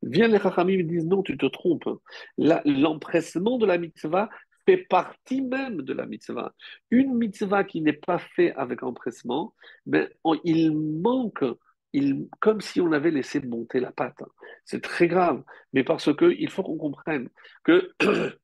[0.03, 1.89] Viens les Chachamim disent non, tu te trompes.
[2.37, 4.29] L'empressement de la mitzvah
[4.67, 6.55] fait partie même de la mitzvah.
[6.91, 9.55] Une mitzvah qui n'est pas faite avec empressement,
[9.87, 10.09] ben,
[10.45, 11.45] il manque,
[11.93, 14.23] il, comme si on avait laissé monter la pâte.
[14.65, 15.43] C'est très grave,
[15.73, 17.29] mais parce qu'il faut qu'on comprenne
[17.63, 17.93] que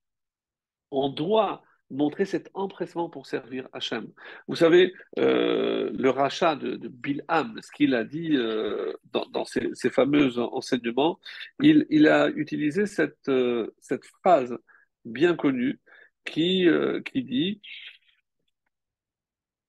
[0.90, 4.10] on doit montrer cet empressement pour servir Hachem.
[4.48, 10.38] Vous savez, euh, le rachat de, Bilham, ce qu'il a dit euh, dans, ses, fameux
[10.38, 11.18] enseignements,
[11.60, 14.56] il, a utilisé cette, euh, cette phrase
[15.04, 15.80] bien connue
[16.24, 16.68] qui,
[17.04, 17.60] qui dit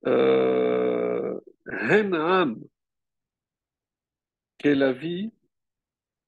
[0.05, 2.59] Henam
[4.63, 5.31] vie?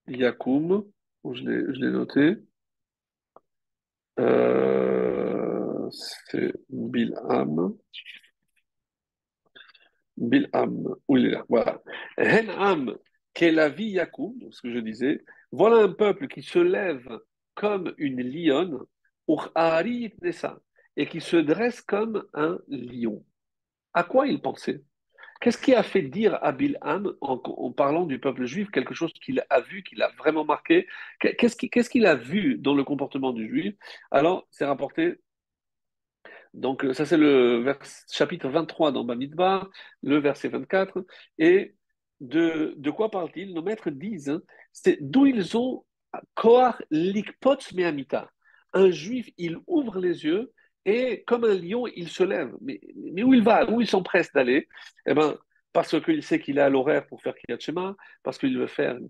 [0.07, 0.83] Yakum,
[1.23, 2.37] je l'ai noté,
[5.91, 7.75] c'est Bilham.
[10.17, 11.81] Bilham, où il est là, voilà.
[12.17, 12.95] Henham,
[13.33, 17.07] Kelavi Yakum, ce que je disais, voilà un peuple qui se lève
[17.55, 18.79] comme une lionne,
[20.95, 23.23] et qui se dresse comme un lion.
[23.93, 24.83] À quoi il pensait?
[25.39, 29.43] Qu'est-ce qui a fait dire à Bilham, en, parlant du peuple juif, quelque chose qu'il
[29.49, 30.87] a vu, qu'il a vraiment marqué?
[31.19, 33.75] Qu'est-ce qu'il a vu dans le comportement du juif?
[34.11, 35.15] Alors, c'est rapporté
[36.53, 37.65] donc, euh, ça, c'est le
[38.11, 39.69] chapitre 23 dans Bamidbar,
[40.03, 41.05] le verset 24.
[41.39, 41.75] Et
[42.19, 44.41] de, de quoi parle-t-il Nos maîtres disent hein,
[44.71, 45.83] c'est d'où ils ont
[46.35, 48.29] Koar likpots me'amita.
[48.73, 50.51] Un juif, il ouvre les yeux
[50.85, 52.53] et comme un lion, il se lève.
[52.61, 54.67] Mais, mais où il va Où il s'empresse d'aller
[55.07, 55.37] Eh bien,
[55.71, 59.09] parce qu'il sait qu'il a l'horaire pour faire Kriyat Shema, parce qu'il veut faire une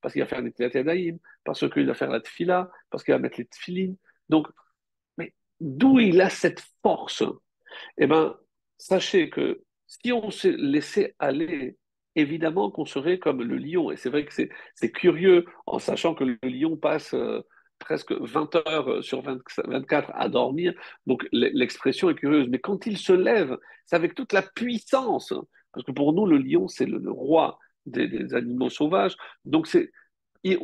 [0.00, 3.20] parce qu'il va faire une Yadayim, parce qu'il va faire la tfila, parce qu'il va
[3.20, 3.96] mettre les tfilines.
[4.28, 4.48] Donc,
[5.62, 7.22] d'où il a cette force
[7.98, 8.36] Eh bien,
[8.78, 11.76] sachez que si on s'est laissé aller,
[12.16, 13.90] évidemment qu'on serait comme le lion.
[13.90, 17.40] Et c'est vrai que c'est curieux en sachant que le lion passe euh,
[17.78, 20.74] presque 20 heures sur 24 à dormir.
[21.06, 22.48] Donc l'expression est curieuse.
[22.48, 23.56] Mais quand il se lève,
[23.86, 25.32] c'est avec toute la puissance.
[25.72, 29.16] Parce que pour nous, le lion, c'est le, roi des, des, animaux sauvages.
[29.44, 29.90] Donc c'est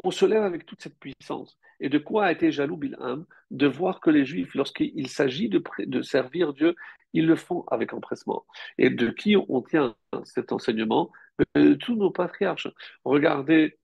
[0.04, 1.56] on se lève avec toute cette puissance.
[1.80, 6.02] Et de quoi a été jaloux Bilham De voir que les Juifs, lorsqu'il s'agit de,
[6.02, 6.74] servir Dieu,
[7.12, 8.44] ils le font avec empressement.
[8.78, 11.10] Et de qui on tient cet enseignement?
[11.54, 12.68] De tous nos patriarches.
[13.04, 13.78] Regardez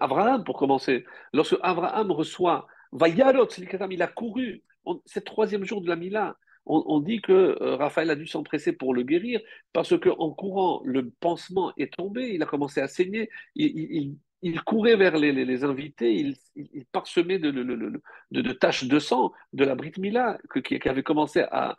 [0.00, 1.04] Abraham, pour commencer.
[1.32, 3.48] Lorsque Abraham reçoit Vayalot,
[3.90, 4.62] il a couru.
[5.04, 6.36] C'est le troisième jour de la Mila.
[6.70, 9.40] On, dit que euh, Raphaël a dû s'empresser pour le guérir
[9.72, 14.18] parce qu'en courant, le pansement est tombé, il a commencé à saigner, il
[14.64, 20.38] courait vers les, invités, il, il, parsemait de, taches de sang de la Brit Mila
[20.64, 21.76] qui, avait commencé à,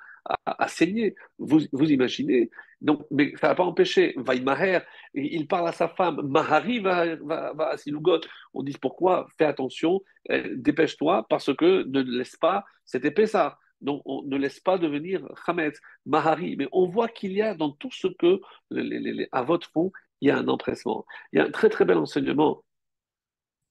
[0.68, 1.16] saigner.
[1.38, 2.50] Vous, imaginez
[2.82, 4.14] Donc, Mais ça n'a pas empêché.
[4.18, 4.80] Vaïmaher,
[5.14, 8.22] il parle à sa femme, Mahari va, va, à Silugot.
[8.54, 9.28] On dit pourquoi?
[9.38, 10.02] Fais attention,
[10.32, 13.58] euh, dépêche-toi, parce que ne laisse pas cet épaisseur.
[13.82, 16.58] Donc, on ne laisse pas devenir Hametz, Mahari.
[16.58, 19.92] Mais on voit qu'il y a dans tout ce que les, les, votre fond,
[20.22, 21.06] il y a un empressement.
[21.34, 22.64] Il y a un très très bel enseignement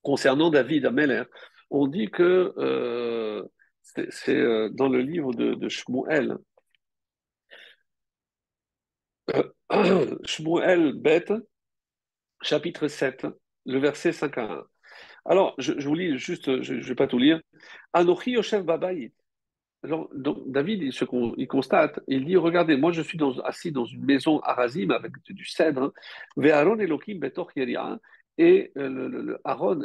[0.01, 1.23] concernant David Ameller.
[1.69, 3.43] On dit que euh,
[3.81, 6.37] c'est euh, dans le livre de, Shmuel.
[10.25, 11.31] Shmuel Beth,
[12.41, 13.27] chapitre 7,
[13.65, 14.63] le verset 5 à 1.
[15.25, 17.39] Alors, je, vous lis juste, je ne vais pas tout lire.
[17.93, 18.65] Anochi Yoshev.
[19.83, 24.53] Donc, David, il, constate, il dit, regardez, moi je suis assis dans une maison à
[24.53, 25.93] Razim avec du cèdre,
[26.35, 27.51] Ve'aron Elohim Betor
[28.39, 29.81] et le, Aaron,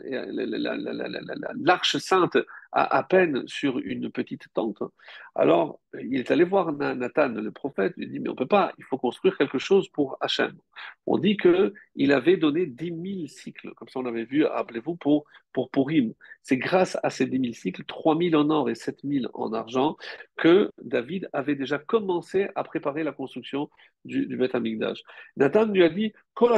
[1.60, 2.38] l'arche sainte,
[2.74, 4.82] à, à peine sur une petite tente.
[5.34, 8.72] Alors, il est allé voir Nathan, le prophète, il dit, mais on ne peut pas,
[8.78, 10.52] il faut construire quelque chose pour Hachem.
[11.06, 15.24] On dit qu'il avait donné 10 000 cycles, comme ça on avait vu, rappelez-vous, pour,
[15.52, 16.12] pour Purim.
[16.42, 19.52] C'est grâce à ces 10 000 cycles, 3 000 en or et 7 000 en
[19.52, 19.96] argent,
[20.36, 23.70] que David avait déjà commencé à préparer la construction
[24.04, 25.00] du, du Beth Amikdash.
[25.36, 26.52] Nathan lui a dit, Kol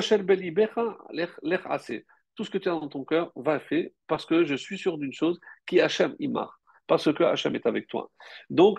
[2.36, 4.98] tout ce que tu as dans ton cœur va faire parce que je suis sûr
[4.98, 8.10] d'une chose, qui Hachem Imar, parce que Hachem est avec toi.
[8.50, 8.78] Donc,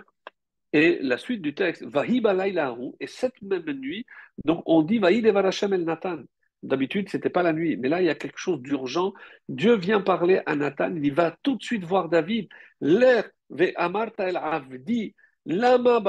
[0.74, 4.06] et la suite du texte, et cette même nuit,
[4.46, 6.20] donc on dit Vahidevar Hachem el Nathan.
[6.64, 9.14] D'habitude, ce n'était pas la nuit, mais là, il y a quelque chose d'urgent.
[9.48, 12.50] Dieu vient parler à Nathan, il va tout de suite voir David.
[12.82, 16.02] L'air ve amarta el avdi, lama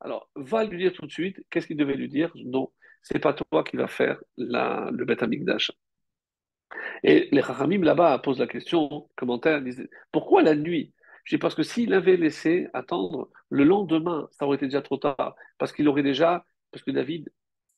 [0.00, 2.32] Alors, va lui dire tout de suite, qu'est-ce qu'il devait lui dire?
[2.36, 2.70] Non,
[3.02, 5.72] c'est pas toi qui vas faire la, le Beth Amikdash.
[7.02, 10.92] Et les Chachamim là-bas posent la question, commentaire, disent pourquoi la nuit?
[11.24, 14.96] Je dis parce que s'il avait laissé attendre le lendemain, ça aurait été déjà trop
[14.96, 15.36] tard.
[15.58, 17.30] Parce qu'il aurait déjà, parce que David,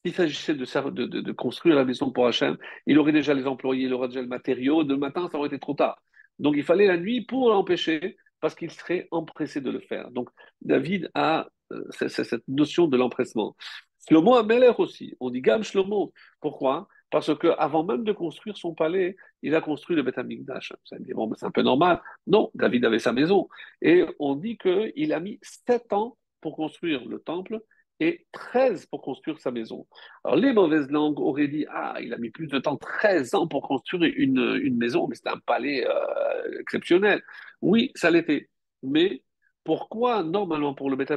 [0.05, 4.09] s'il s'agissait de, construire la maison pour Hachem, il aurait déjà les employés, il aurait
[4.09, 4.85] déjà le matériau.
[4.85, 6.03] De matin, ça aurait été trop tard.
[6.39, 10.11] Donc il fallait la nuit pour l'empêcher, parce qu'il serait empressé de le faire.
[10.11, 10.29] Donc
[10.61, 13.57] David a euh, cette notion de l'empressement.
[14.07, 16.13] Shlomo Ameler aussi, on dit Gam Shlomo.
[16.41, 16.89] Pourquoi?
[17.15, 20.73] Parce qu'avant même de construire son palais, il a construit le Beth Amikdash.
[20.91, 22.03] Allez dire, bon, c'est un peu normal.
[22.27, 23.49] Non, David avait sa maison.
[23.83, 27.61] Et on dit qu'il a mis sept ans pour construire le temple
[28.01, 29.87] et 13 pour construire sa maison.
[30.25, 33.47] Alors les mauvaises langues auraient dit Ah, il a mis plus de temps, 13 ans
[33.47, 37.23] pour construire une, maison, mais c'est un palais euh, exceptionnel.
[37.61, 38.51] Oui, ça l'était.
[38.83, 39.23] Mais
[39.63, 41.13] pourquoi, normalement, pour le Beth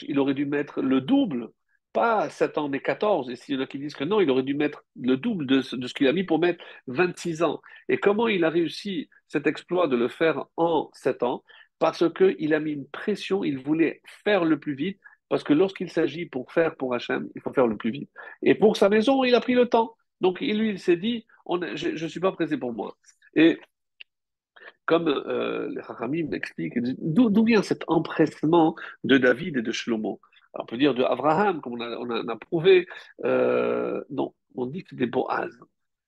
[0.00, 1.50] il aurait dû mettre le double
[1.92, 3.30] pas 7 ans, mais 14.
[3.30, 5.46] Et s'il y en a qui disent que non, il aurait dû mettre le double
[5.46, 7.60] de, ce, qu'il a mis pour mettre 26 ans.
[7.88, 11.44] Et comment il a réussi cet exploit de le faire en 7 ans?
[11.78, 15.90] Parce qu'il a mis une pression, il voulait faire le plus vite, parce que lorsqu'il
[15.90, 18.10] s'agit pour faire pour Hachem, il faut faire le plus vite.
[18.42, 19.96] Et pour sa maison, il a pris le temps.
[20.20, 21.26] Donc lui, il s'est dit,
[21.74, 22.96] je ne suis pas pressé pour moi.
[23.34, 23.58] Et
[24.84, 28.74] comme euh, les Haramim m'expliquent, d'où vient cet empressement
[29.04, 30.20] de David et de Shlomo?
[30.54, 32.86] On peut dire de Abraham, comme on a, prouvé.
[33.24, 35.58] Euh, non, on dit que c'était Boaz.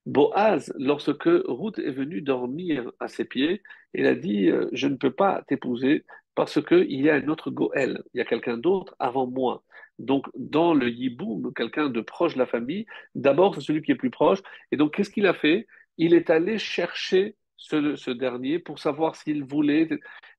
[0.07, 3.63] Boaz, lorsque Ruth est venue dormir à ses pieds,
[3.95, 7.51] il a dit euh, Je ne peux pas t'épouser parce qu'il y a un autre
[7.51, 9.63] Goël, il y a quelqu'un d'autre avant moi.
[9.99, 13.97] Donc, dans le Yiboum, quelqu'un de proche de la famille, d'abord c'est celui qui est
[13.97, 14.41] plus proche.
[14.73, 15.67] Et donc, qu'est-ce qu'il a fait?
[15.97, 19.89] Il est allé chercher ce, dernier pour savoir s'il voulait.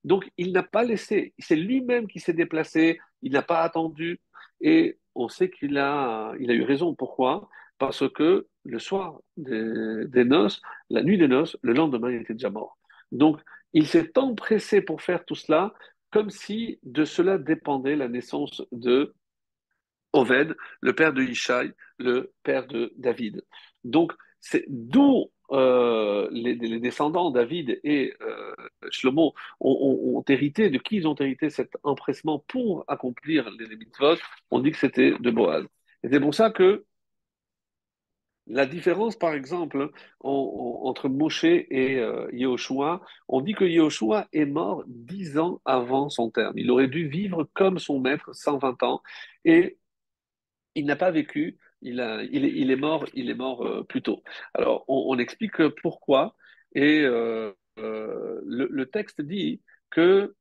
[0.06, 4.22] Donc, il n'a pas laissé, c'est lui-même qui s'est déplacé, il n'a pas attendu.
[4.62, 6.93] Et on sait qu'il a, eu raison.
[6.93, 7.49] Pourquoi?
[7.80, 12.51] Parce que le soir des, noces, la nuit des noces, le lendemain, il était déjà
[12.51, 12.78] mort.
[13.12, 13.41] Donc,
[13.74, 15.74] il s'est empressé pour faire tout cela
[16.12, 19.16] comme si de cela dépendait la naissance de
[20.14, 23.43] Oved, le père de Ishaï, le père de David.
[23.84, 28.56] Donc, c'est d'où euh, les, descendants, David et euh,
[28.89, 34.16] Shlomo, ont, hérité, de qui ils ont hérité cet empressement pour accomplir les mitzvot?
[34.52, 35.66] On dit que c'était de Boaz.
[36.04, 36.86] Et c'est pour ça que
[38.48, 39.89] la différence, par exemple,
[40.20, 46.30] entre Moshe et euh, Yehoshua, on dit que Yehoshua est mort dix ans avant son
[46.30, 46.54] terme.
[46.58, 49.02] Il aurait dû vivre comme son maître, 120 ans,
[49.46, 49.80] et
[50.76, 54.24] il n'a pas vécu il, est, mort, il est mort euh, plus tôt.
[54.54, 56.36] Alors, on, explique pourquoi,
[56.74, 60.34] et euh, euh, le, texte dit que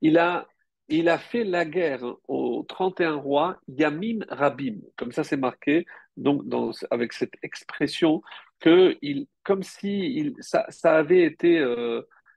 [0.00, 0.48] il a,
[0.88, 5.86] il a fait la guerre aux 31 rois Yamim Rabim, comme ça c'est marqué,
[6.16, 6.42] donc
[6.90, 8.22] avec cette expression
[8.60, 11.60] que il, comme si ça, avait été,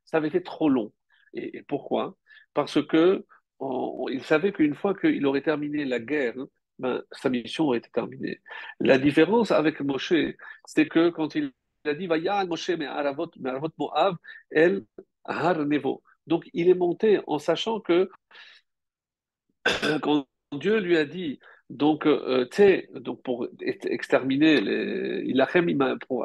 [0.06, 0.93] ça avait été trop long.
[1.34, 2.16] Et, pourquoi?
[2.54, 3.26] Parce que
[4.10, 6.36] il savait qu'une fois qu'il aurait terminé la guerre,
[6.82, 8.41] ben, sa mission été terminée.
[8.79, 10.13] La différence avec Moshe,
[10.65, 11.51] c'est que quand il
[11.86, 13.32] a dit Vaya Moshe mais Aravot
[13.77, 14.15] Moab,
[14.49, 14.86] El
[15.25, 16.03] Har Nevo.
[16.27, 18.09] Donc il est monté en sachant que
[20.01, 22.45] quand Dieu lui a dit donc, euh,
[22.95, 25.47] donc pour exterminer les, il a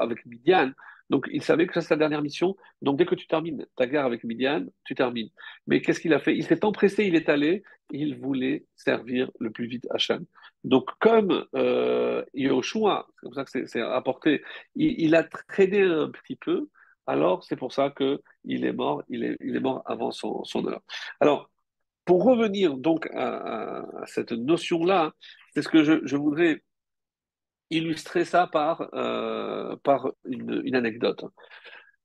[0.01, 0.73] avec Midian,
[1.11, 2.57] donc, il savait que c'est sa dernière mission.
[2.83, 5.31] Donc, dès que tu termines ta guerre avec Midian, tu termines.
[5.67, 6.37] Mais qu'est-ce qu'il a fait?
[6.37, 10.25] Il s'est empressé, il est allé, il voulait servir le plus vite Hachem.
[10.67, 14.43] Donc, comme euh, Yoshua, c'est pour ça que c'est apporté,
[14.75, 16.69] il, a traîné un petit peu,
[17.07, 20.83] alors c'est pour ça qu'il est mort, il est, mort avant son, heure.
[21.21, 21.51] Alors,
[22.05, 25.13] pour revenir donc à, cette notion-là,
[25.55, 26.63] c'est ce que je, je voudrais
[27.71, 31.25] illustrer ça par, euh, par une, anecdote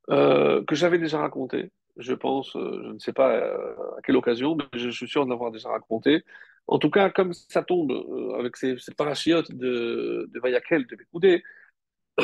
[0.09, 1.71] euh, que j'avais déjà racontée.
[1.97, 5.29] Je pense, euh, je ne sais pas à quelle occasion, mais je, suis sûr de
[5.29, 6.23] l'avoir déjà raconté.
[6.67, 7.91] En tout cas, comme ça tombe
[8.37, 11.43] avec ces, parachiotes de, de Vayakel, de Bécoudé,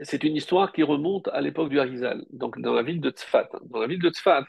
[0.00, 3.48] c'est une histoire qui remonte à l'époque du Harizal, donc dans la ville de Tzfat.
[3.66, 4.44] Dans la ville de Tzfat,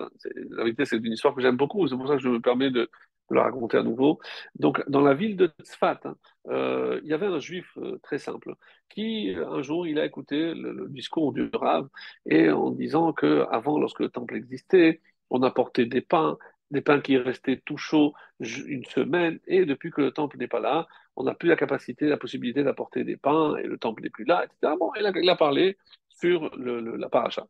[0.49, 2.71] la vérité, c'est une histoire que j'aime beaucoup, c'est pour ça que je me permets
[2.71, 2.89] de,
[3.31, 4.19] la raconter à nouveau.
[4.55, 6.15] Donc, dans la ville de Tzfat, hein,
[6.47, 8.55] euh, il y avait un juif euh, très simple
[8.89, 11.87] qui, un jour, il a écouté le, discours du Rav
[12.25, 16.37] et en disant que avant, lorsque le temple existait, on apportait des pains,
[16.71, 20.59] des pains qui restaient tout chauds une semaine et depuis que le temple n'est pas
[20.59, 24.09] là, on n'a plus la capacité, la possibilité d'apporter des pains et le temple n'est
[24.09, 24.73] plus là, etc.
[24.79, 25.77] Bon, il a, parlé
[26.09, 27.47] sur la paracha.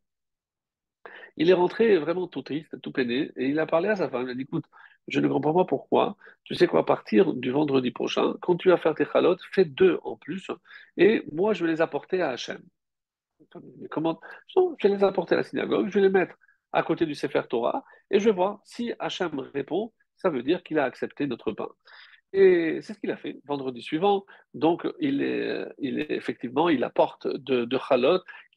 [1.38, 4.24] Il est rentré vraiment tout triste, tout peiné, et il a parlé à sa femme.
[4.28, 4.66] Il a dit Écoute,
[5.08, 6.18] je ne comprends pas pourquoi.
[6.44, 9.66] Tu sais quoi, à partir du vendredi prochain, quand tu vas faire tes chalotes, fais
[9.66, 10.50] deux en plus,
[10.98, 12.62] et moi je vais les apporter à Hachem.
[13.54, 16.36] Je vais les apporter à la synagogue, je vais les mettre
[16.72, 20.64] à côté du Sefer Torah, et je vais voir si Hachem répond, ça veut dire
[20.64, 21.70] qu'il a accepté notre pain.
[22.34, 24.26] Et c'est ce qu'il a fait vendredi suivant.
[24.54, 27.80] Donc, il est, effectivement, il apporte de, de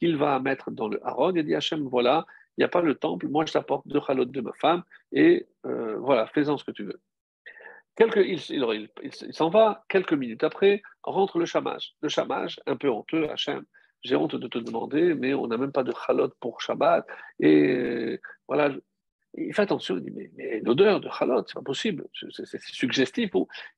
[0.00, 1.32] qu'il va mettre dans le haron.
[1.34, 2.26] Il dit Hachem, voilà,
[2.58, 4.82] il n'y a pas le temple, moi je t'apporte deux chalot de ma femme,
[5.12, 7.00] et euh, voilà, fais-en ce que tu veux.
[7.94, 11.94] Quelques, il, s'en va, quelques minutes après, rentre le chamage.
[12.02, 13.64] Le chamage, un peu honteux, Hachem,
[14.02, 17.06] j'ai honte de te demander, mais on n'a même pas de chalot pour Shabbat.
[17.38, 18.72] Et voilà,
[19.34, 23.30] il fait attention, il dit, mais, mais l'odeur de chalot, c'est pas possible, c'est suggestif.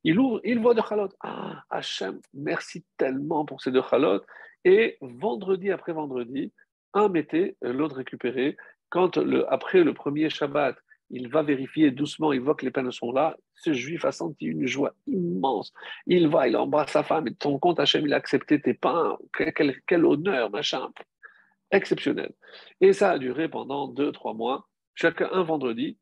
[0.04, 1.08] Il ouvre, il voit de chalot.
[1.20, 4.22] Ah, Hachem, merci tellement pour ces deux chalot.
[4.64, 6.52] Et vendredi après vendredi,
[6.94, 8.56] un mettait, l'autre récupéré.
[8.88, 10.76] Quand le, après le premier Shabbat,
[11.10, 13.36] il va vérifier doucement, il voit que les peines sont là.
[13.54, 15.72] Ce juif a senti une joie immense.
[16.06, 19.18] Il va, il embrasse sa femme et ton compte Hachem, il a accepté tes pains.
[19.86, 20.88] Quel, honneur, machin.
[21.72, 22.32] Exceptionnel.
[22.80, 24.68] Et ça a duré pendant deux, trois mois.
[24.94, 25.98] Chaque un vendredi,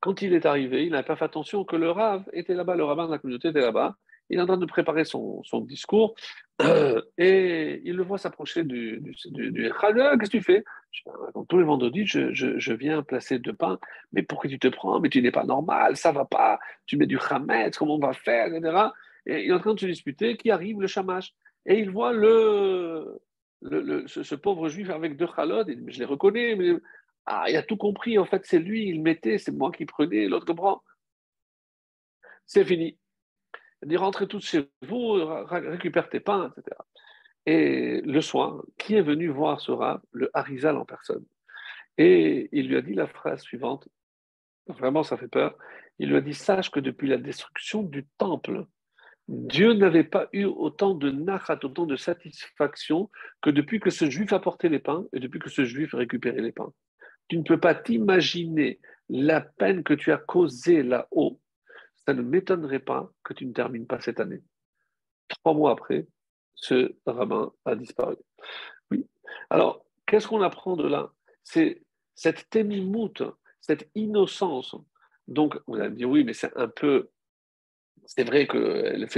[0.00, 2.84] quand il est arrivé, il n'a pas fait attention que le Rav était là-bas, le
[2.84, 3.96] rabbin de la communauté était là-bas.
[4.28, 6.14] Il est en train de préparer son, discours
[7.18, 9.14] et il le voit s'approcher du, du,
[9.70, 10.64] Qu'est-ce que tu fais?
[11.48, 13.78] Tous les vendredis, je, viens placer deux pains.
[14.12, 15.00] Mais pourquoi tu te prends?
[15.00, 16.58] Mais tu n'es pas normal, ça va pas.
[16.86, 18.88] Tu mets du Hametz, comment on va faire, etc.
[19.26, 21.32] Et il est en train de se disputer qui arrive le chamash.
[21.66, 23.20] Et il voit le,
[24.06, 25.68] ce, pauvre juif avec deux chalotes.
[25.68, 26.74] Je les reconnais, mais
[27.26, 30.26] ah, il a tout compris, en fait, c'est lui, il mettait, c'est moi qui prenais,
[30.28, 30.82] l'autre comprend.
[32.46, 32.96] C'est fini.
[33.84, 35.12] Dit rentrez tous chez vous,
[35.46, 36.76] récupère tes pains, etc.
[37.46, 41.24] Et le soir, qui est venu voir ce rat Le Harizal en personne.
[41.98, 43.88] Et il lui a dit la phrase suivante,
[44.66, 45.56] vraiment ça fait peur,
[45.98, 48.66] il lui a dit, sache que depuis la destruction du temple,
[49.28, 53.10] Dieu n'avait pas eu autant de nachat, autant de satisfaction
[53.42, 55.98] que depuis que ce juif a porté les pains et depuis que ce juif a
[55.98, 56.72] récupéré les pains.
[57.28, 61.40] Tu ne peux pas t'imaginer la peine que tu as causée là-haut.
[62.06, 64.42] Ça ne m'étonnerait pas que tu ne termines pas cette année.
[65.28, 66.06] Trois mois après,
[66.54, 68.16] ce rabbin a disparu.
[68.90, 69.06] Oui.
[69.50, 71.12] Alors, qu'est-ce qu'on apprend de là?
[71.42, 71.82] C'est
[72.14, 73.22] cette témimout,
[73.60, 74.76] cette innocence.
[75.26, 77.10] Donc, vous allez me dire, oui, mais c'est un peu.
[78.04, 79.08] C'est vrai qu'elle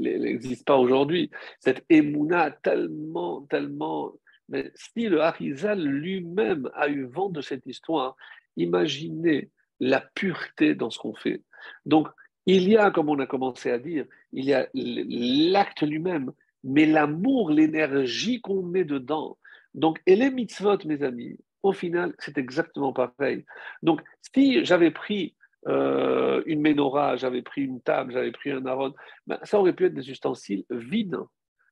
[0.00, 1.30] n'existe pas aujourd'hui.
[1.60, 4.14] Cette émouna tellement, tellement
[4.48, 8.16] mais si le Harizal lui-même a eu vent de cette histoire,
[8.56, 11.42] imaginez la pureté dans ce qu'on fait.
[11.86, 12.08] Donc,
[12.46, 16.32] il y a, comme on a commencé à dire, il y a l'acte lui-même,
[16.64, 19.38] mais l'amour, l'énergie qu'on met dedans.
[19.74, 23.44] Donc, et les mitzvot, mes amis, au final, c'est exactement pareil.
[23.82, 24.02] Donc,
[24.34, 25.34] si j'avais pris
[25.68, 28.94] euh, une menorah, j'avais pris une table, j'avais pris un aron,
[29.26, 31.18] ben, ça aurait pu être des ustensiles vides.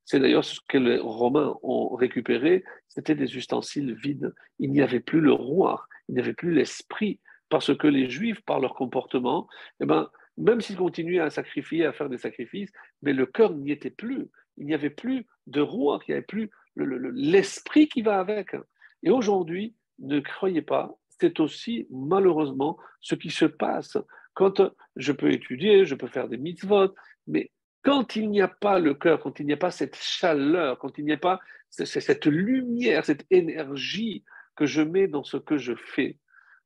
[0.04, 4.32] C'est d'ailleurs ce que les Romains ont récupéré, c'était des ustensiles vides.
[4.58, 8.40] Il n'y avait plus le roi, il n'y avait plus l'esprit, parce que les Juifs,
[8.42, 9.48] par leur comportement,
[9.80, 10.08] eh ben,
[10.40, 12.72] même s'ils continuaient à sacrifier, à faire des sacrifices,
[13.02, 14.28] mais le cœur n'y était plus.
[14.56, 18.56] Il n'y avait plus de roi, il n'y avait plus l'esprit qui va avec.
[19.02, 23.96] Et aujourd'hui, ne croyez pas, c'est aussi malheureusement ce qui se passe.
[24.34, 24.62] Quand
[24.96, 26.94] je peux étudier, je peux faire des mitzvot,
[27.26, 27.50] mais
[27.82, 30.98] quand il n'y a pas le cœur, quand il n'y a pas cette chaleur, quand
[30.98, 34.24] il n'y a pas cette lumière, cette énergie
[34.56, 36.18] que je mets dans ce que je fais.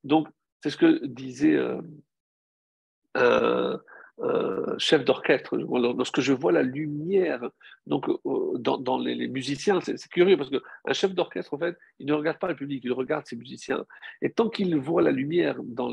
[0.02, 0.28] Donc,
[0.62, 1.58] c'est ce que disait
[3.16, 3.76] euh,
[4.22, 5.56] un, chef d'orchestre.
[5.56, 7.48] Lorsque je vois la lumière
[7.86, 12.12] donc, euh, dans, les, musiciens, c'est curieux parce qu'un chef d'orchestre, en fait, il ne
[12.12, 13.84] regarde pas le public, il regarde ses musiciens.
[14.22, 15.92] Et tant qu'il voit la lumière dans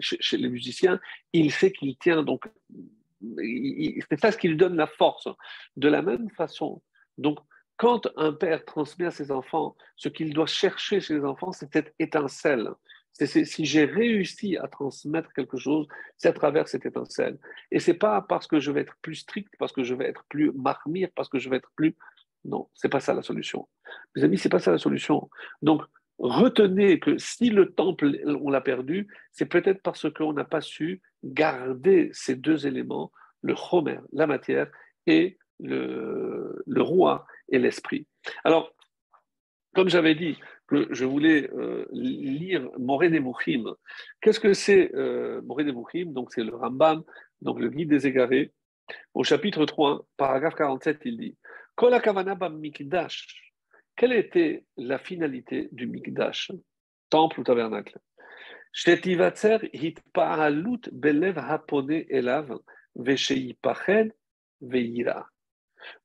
[0.00, 1.00] chez les musiciens,
[1.32, 2.46] il sait qu'il tient donc
[4.10, 5.28] c'est ça ce qui lui donne la force.
[5.76, 6.82] De la même façon,
[7.18, 7.38] donc,
[7.76, 11.72] quand un père transmet à ses enfants ce qu'il doit chercher chez les enfants, c'est
[11.72, 12.70] cette étincelle.
[13.14, 15.86] Si j'ai réussi à transmettre quelque chose,
[16.18, 17.38] c'est à travers cette étincelle.
[17.70, 20.24] Et c'est pas parce que je vais être plus strict, parce que je vais être
[20.28, 21.96] plus marmire, parce que je vais être plus.
[22.44, 23.68] Non, c'est pas ça la solution.
[24.16, 25.30] Mes amis, c'est pas ça la solution.
[25.62, 25.82] Donc,
[26.18, 31.00] retenez que si le temple, on l'a perdu, c'est peut-être parce qu'on n'a pas su
[31.22, 33.12] garder ces deux éléments,
[33.42, 34.68] le chomer, la matière,
[35.06, 38.08] et le roi et l'esprit.
[38.42, 38.74] Alors,
[39.74, 43.74] comme j'avais dit que je voulais euh, lire Moré Nebuchim,
[44.20, 47.02] qu'est-ce que c'est euh, Moré Nebuchim Donc, c'est le Rambam,
[47.42, 48.52] donc le guide des égarés.
[49.14, 51.36] Au chapitre 3, paragraphe 47, il dit
[52.50, 53.44] mikdash
[53.96, 56.50] quelle était la finalité du Mikdash,
[57.10, 57.98] temple ou tabernacle?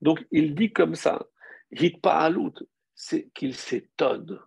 [0.01, 1.25] Donc il dit comme ça,
[1.71, 2.53] Hitpa'alut,
[2.93, 4.39] c'est qu'il s'étonne.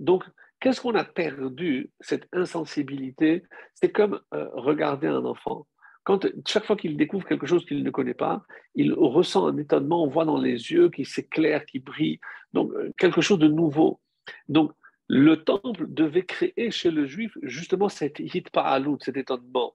[0.00, 0.24] Donc,
[0.58, 3.44] qu'est-ce qu'on a perdu, cette insensibilité?
[3.74, 5.66] C'est comme euh, regarder un enfant.
[6.04, 8.42] Quand, chaque fois qu'il découvre quelque chose qu'il ne connaît pas,
[8.74, 12.18] il ressent un étonnement, on voit dans les yeux qu'il s'éclaire, qu'il brille,
[12.52, 14.00] donc euh, quelque chose de nouveau.
[14.48, 14.72] Donc,
[15.06, 19.74] le temple devait créer chez le juif justement cette hitpa'alut, cet étonnement.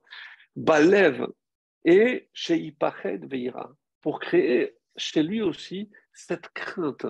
[0.55, 1.28] Balev
[1.84, 7.05] et chez Ipached Veira, pour créer chez lui aussi cette crainte,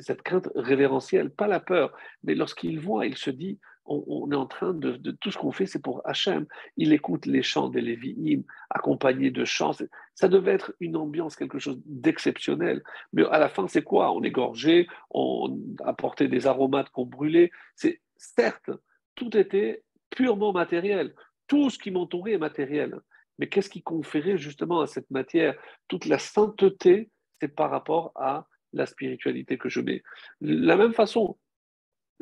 [0.00, 1.92] cette, crainte révérentielle, pas la peur,
[2.24, 3.58] mais lorsqu'il voit, il se dit,
[3.88, 6.46] on, est en train de, tout ce qu'on fait, c'est pour Hachem.
[6.76, 9.72] Il écoute les chants des Lévi'im, accompagnés de chants.
[10.14, 12.82] Ça devait être une ambiance, quelque chose d'exceptionnel.
[13.12, 14.12] Mais à la fin, c'est quoi?
[14.12, 17.50] On égorgeait, on apportait des aromates qu'on brûlait.
[17.76, 18.70] C'est certes,
[19.14, 21.14] tout était purement matériel.
[21.46, 23.00] Tout ce qui m'entourait est matériel.
[23.38, 25.54] Mais qu'est-ce qui conférait justement à cette matière
[25.86, 27.10] toute la sainteté?
[27.40, 30.02] C'est par rapport à la spiritualité que je mets.
[30.40, 31.38] De la même façon,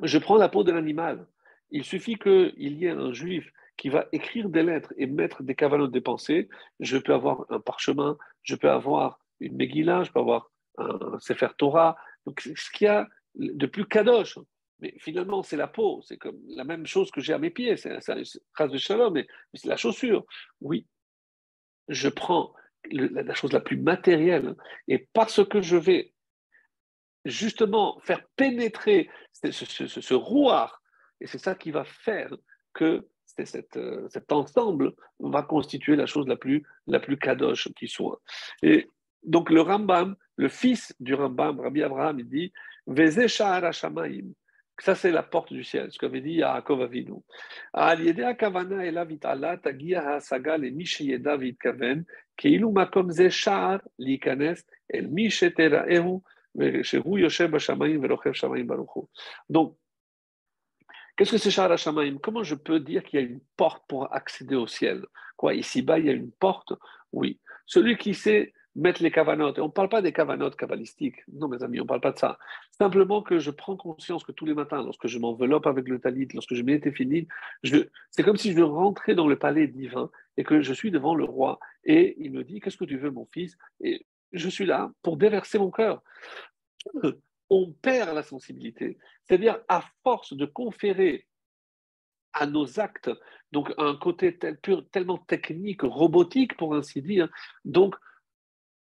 [0.03, 1.27] je prends la peau de l'animal.
[1.71, 5.55] Il suffit qu'il y ait un juif qui va écrire des lettres et mettre des
[5.55, 6.49] cavalots de pensée.
[6.81, 11.49] Je peux avoir un parchemin, je peux avoir une Megillah, je peux avoir un Sefer
[11.59, 11.97] Torah.
[12.25, 14.39] Donc, ce qu'il y a de plus kadosh.
[14.81, 16.03] Mais finalement, c'est la peau.
[16.03, 17.77] C'est comme la même chose que j'ai à mes pieds.
[17.77, 18.25] C'est une
[18.55, 20.25] trace de shalom, mais, c'est la chaussure.
[20.61, 20.87] Oui,
[21.89, 22.53] je prends
[22.91, 24.55] la chose la plus matérielle
[24.87, 26.13] et parce que je vais
[27.27, 30.83] justement faire pénétrer ce, ce, rouard.
[31.21, 32.33] Et c'est ça qui va faire
[32.73, 33.07] que
[33.45, 38.21] cette, euh, cet ensemble va constituer la chose la plus, la plus kadosh qui soit.
[38.63, 38.89] Et
[39.23, 42.53] donc le Rambam, le fils du Rambam, Rabbi Abraham, il dit
[42.87, 47.23] Veze Shahara Ça, c'est la porte du ciel, ce qu'avait dit Yaakov Avinu.
[51.59, 52.05] Kaven,
[52.37, 56.23] Keilu Makom Ze Shahar, Likanes, El Misheteraehu,
[59.51, 59.77] donc,
[61.17, 64.13] qu'est-ce que c'est Shara Shamaim Comment je peux dire qu'il y a une porte pour
[64.15, 65.05] accéder au ciel?
[65.37, 66.73] Quoi, ici-bas, il y a une porte?
[67.13, 67.41] Oui.
[67.67, 71.49] Celui qui sait mettre les cavanotes, et on ne parle pas des cavanotes kabbalistiques, non
[71.49, 72.39] mes amis, on ne parle pas de ça.
[72.71, 76.29] Simplement que je prends conscience que tous les matins, lorsque je m'enveloppe avec le talit,
[76.35, 77.27] lorsque je mets fini,
[78.11, 81.25] c'est comme si je rentrais dans le palais divin et que je suis devant le
[81.25, 83.57] roi et il me dit Qu'est-ce que tu veux, mon fils?
[84.33, 86.03] Je suis là pour déverser mon cœur
[87.51, 88.99] on perd la sensibilité.
[89.25, 91.27] C'est-à-dire, à force de conférer
[92.33, 93.11] à nos actes,
[93.53, 94.39] donc un côté
[94.93, 97.29] tellement technique, robotique pour ainsi dire,
[97.65, 97.95] donc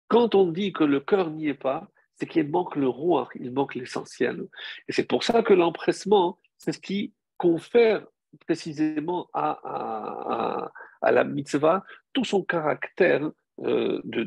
[0.09, 3.53] quand on dit que le cœur n'y est pas, c'est qu'il manque le roi, il
[3.53, 4.47] manque l'essentiel.
[4.89, 8.07] Et c'est pour ça que l'empressement, c'est ce qui confère
[8.47, 10.71] précisément à,
[11.03, 13.31] la mitzvah tout son caractère
[13.61, 14.25] euh, de,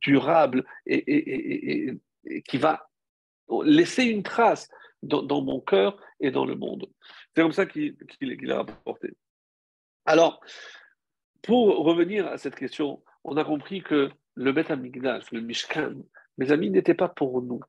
[0.00, 1.92] durable et,
[2.48, 2.88] qui va
[3.64, 4.68] laisser une trace
[5.02, 6.86] dans, mon cœur et dans le monde.
[7.34, 7.96] C'est comme ça qu'il
[8.50, 9.14] a rapporté.
[10.06, 10.40] Alors,
[11.42, 15.94] pour revenir à cette question, on a compris que le Beth Amigdash, le Mishkan,
[16.38, 17.60] mes amis, n'était pas pour nous,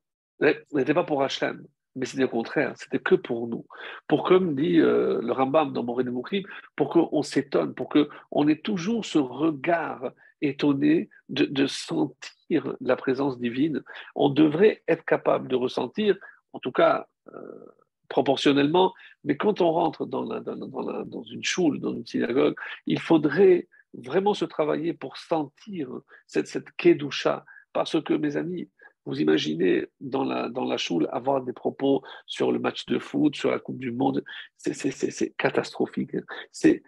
[0.72, 3.66] n'était pas pour Hachem, mais c'était au contraire, c'était que pour nous.
[4.06, 6.42] Pour, comme dit euh, le Rambam dans Moré de Moukrim,
[6.76, 13.82] pour qu'on s'étonne, pour qu'on ait toujours ce regard étonné de, sentir la présence divine.
[14.14, 16.16] On devrait être capable de ressentir,
[16.52, 17.66] en tout cas euh,
[18.08, 22.54] proportionnellement, mais quand on rentre dans, dans, une choule, dans une synagogue,
[22.86, 25.88] il faudrait vraiment se travailler pour sentir
[26.26, 27.44] cette, cette kedusha.
[27.72, 28.70] Parce que, mes amis,
[29.06, 33.36] vous imaginez dans la, dans la choule avoir des propos sur le match de foot,
[33.36, 34.24] sur la Coupe du Monde,
[34.56, 36.16] c'est catastrophique.
[36.50, 36.82] C'est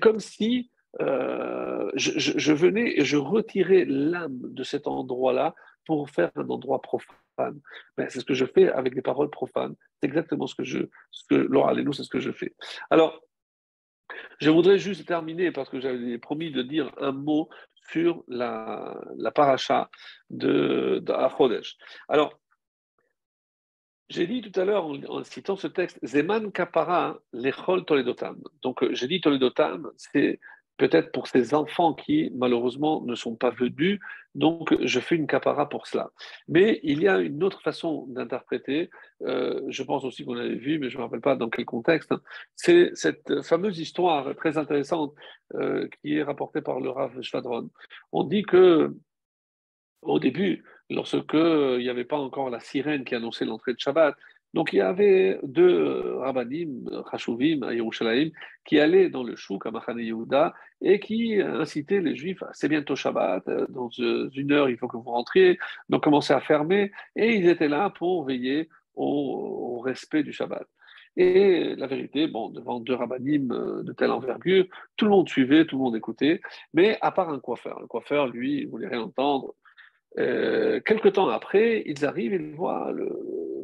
[0.00, 0.70] comme si
[1.00, 5.54] euh, je, venais et je retirais l'âme de cet endroit-là
[5.86, 7.60] pour faire un endroit profane.
[7.96, 9.74] Ben, c'est ce que je fais avec des paroles profanes.
[10.00, 10.78] C'est exactement ce que je,
[11.10, 12.54] ce que, Laura nous, c'est ce que je fais.
[12.90, 13.20] Alors,
[14.40, 17.48] je voudrais juste terminer parce que j'avais promis de dire un mot
[17.90, 18.96] sur la,
[19.34, 19.90] paracha
[20.30, 21.12] de, de
[22.08, 22.38] Alors,
[24.08, 28.40] j'ai dit tout à l'heure en, citant ce texte, Zeman Kapara Lechol Toledotam.
[28.62, 30.40] Donc, j'ai dit Toledotam, c'est
[30.76, 34.00] peut-être pour ces enfants qui, malheureusement, ne sont pas venus.
[34.34, 36.10] Donc, je fais une capara pour cela.
[36.48, 38.90] Mais il y a une autre façon d'interpréter,
[39.22, 41.64] euh, je pense aussi qu'on l'avait vu, mais je ne me rappelle pas dans quel
[41.64, 42.10] contexte.
[42.10, 42.20] Hein.
[42.56, 45.14] C'est cette fameuse histoire très intéressante
[45.54, 47.70] euh, qui est rapportée par le Rav Shvadron.
[48.10, 48.96] On dit que,
[50.02, 54.16] au début, lorsque il n'y avait pas encore la sirène qui annonçait l'entrée de Shabbat,
[54.54, 58.30] Donc il y avait deux rabbanim, Chashuvim, à Yerushalayim,
[58.64, 62.94] qui allaient dans le chouk à Machane Yehuda et qui incitaient les juifs, c'est bientôt
[62.94, 65.58] Shabbat, dans une heure il faut que vous rentriez,
[65.88, 70.66] donc commencez à fermer, et ils étaient là pour veiller au, respect du Shabbat.
[71.16, 73.48] Et la vérité, devant deux rabbinim
[73.82, 74.66] de telle envergure,
[74.96, 76.40] tout le monde suivait, tout le monde écoutait,
[76.72, 77.80] mais à part un coiffeur.
[77.80, 79.54] Le coiffeur, lui, voulait rien entendre.
[80.18, 83.08] Euh, quelque temps après, ils arrivent, ils voient le,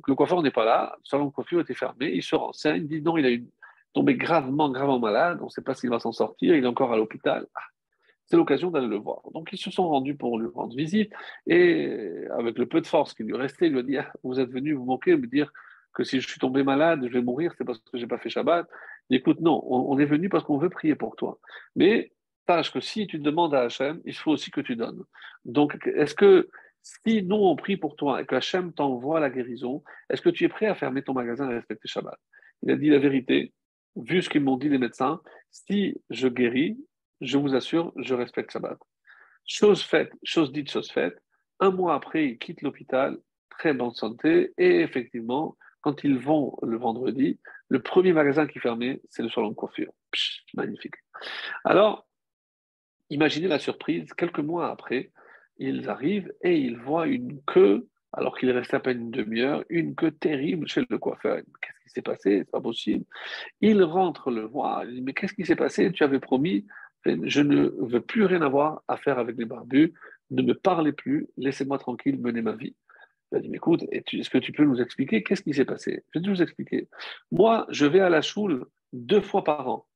[0.03, 2.83] que le coiffeur n'est pas là, le salon de coiffure était fermé, ils se renseignent,
[2.83, 3.39] ils disent non, il a
[3.93, 6.93] tombé gravement, gravement malade, on ne sait pas s'il va s'en sortir, il est encore
[6.93, 7.47] à l'hôpital.
[7.55, 7.61] Ah,
[8.27, 9.23] c'est l'occasion d'aller le voir.
[9.33, 11.13] Donc ils se sont rendus pour lui rendre visite
[11.47, 14.39] et avec le peu de force qui lui restait, il lui a dit ah, Vous
[14.39, 15.53] êtes venu vous moquer, me dire
[15.93, 18.19] que si je suis tombé malade, je vais mourir, c'est parce que je n'ai pas
[18.19, 18.69] fait Shabbat.
[19.11, 21.39] écoute, non, on, est venu parce qu'on veut prier pour toi.
[21.75, 22.13] Mais
[22.47, 25.03] sache que si tu demandes à Hachem, il faut aussi que tu donnes.
[25.45, 26.49] Donc, est-ce que
[26.83, 30.45] si nous on prie pour toi et que Hachem t'envoie la guérison, est-ce que tu
[30.45, 32.19] es prêt à fermer ton magasin et respecter Shabbat?
[32.63, 33.53] Il a dit la vérité,
[33.97, 36.79] vu ce qu'ils m'ont dit les médecins, si je guéris,
[37.21, 38.79] je vous assure, je respecte Shabbat.
[39.47, 41.21] Chose faite, chose dite, chose faite.
[41.59, 43.19] Un mois après, il quitte l'hôpital,
[43.51, 47.39] très bonne santé, et effectivement, quand ils vont le vendredi,
[47.69, 49.93] le premier magasin qui fermait, c'est le salon de coiffure.
[50.55, 50.95] magnifique.
[51.65, 52.07] Alors,
[53.11, 55.11] imaginez la surprise, quelques mois après,
[55.59, 59.95] ils arrivent et ils voient une queue, alors qu'il reste à peine une demi-heure, une
[59.95, 61.37] queue terrible chez le coiffeur.
[61.37, 62.39] Qu'est-ce qui s'est passé?
[62.39, 63.05] C'est pas possible.
[63.61, 65.93] Il rentre le voir, il dit Mais qu'est-ce qui s'est passé?
[65.93, 66.67] Tu avais promis,
[67.05, 69.93] je ne veux plus rien avoir à faire avec les barbus,
[70.31, 72.75] ne me parlez plus, laissez-moi tranquille mener ma vie.
[73.33, 76.05] Il a dit, écoute, est-ce que tu peux nous expliquer qu'est-ce qui s'est passé?
[76.13, 76.89] Je vais te vous expliquer.
[77.31, 79.87] Moi, je vais à la choule deux fois par an,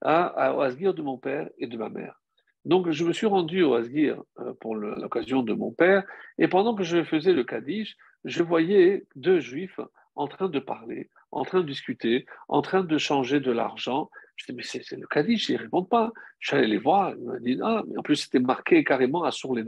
[0.00, 2.20] à, à, Asgir de mon père et de ma mère.
[2.64, 6.04] Donc, je me suis rendu au Asgir euh, pour l'occasion de mon père,
[6.38, 9.80] et pendant que je faisais le Kaddish, je voyais deux juifs
[10.14, 14.10] en train de parler, en train de discuter, en train de changer de l'argent.
[14.36, 16.12] Je dis, mais c'est le Kaddish, ils ne répondent pas.
[16.38, 19.24] Je suis allé les voir, ils m'ont dit, ah, mais en plus, c'était marqué carrément
[19.24, 19.64] à Sour les.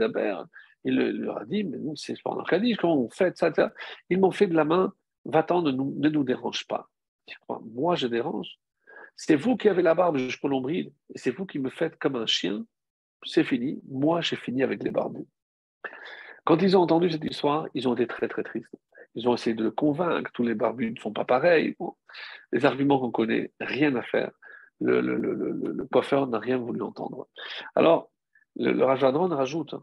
[0.85, 3.53] Il leur a dit, mais nous, c'est pas un Kaddish, comment on fait ça,
[4.09, 4.93] Ils m'ont fait de la main,
[5.25, 6.89] va-t'en, ne nous, ne nous dérange pas.
[7.75, 8.59] Moi, je dérange?
[9.17, 12.17] C'est vous qui avez la barbe jusqu'au nombril, et c'est vous qui me faites comme
[12.17, 12.65] un chien.
[13.25, 13.81] C'est fini.
[13.89, 15.27] Moi, j'ai fini avec les barbus.
[16.45, 18.75] Quand ils ont entendu cette histoire, ils ont été très, très tristes.
[19.15, 20.31] Ils ont essayé de le convaincre.
[20.33, 21.77] Tous les barbus ne sont pas pareils.
[22.53, 24.31] les arguments qu'on connaît, rien à faire.
[24.81, 27.29] Le, le, le, le coiffeur n'a rien voulu entendre.
[27.75, 28.11] Alors,
[28.57, 29.75] le, le rajoute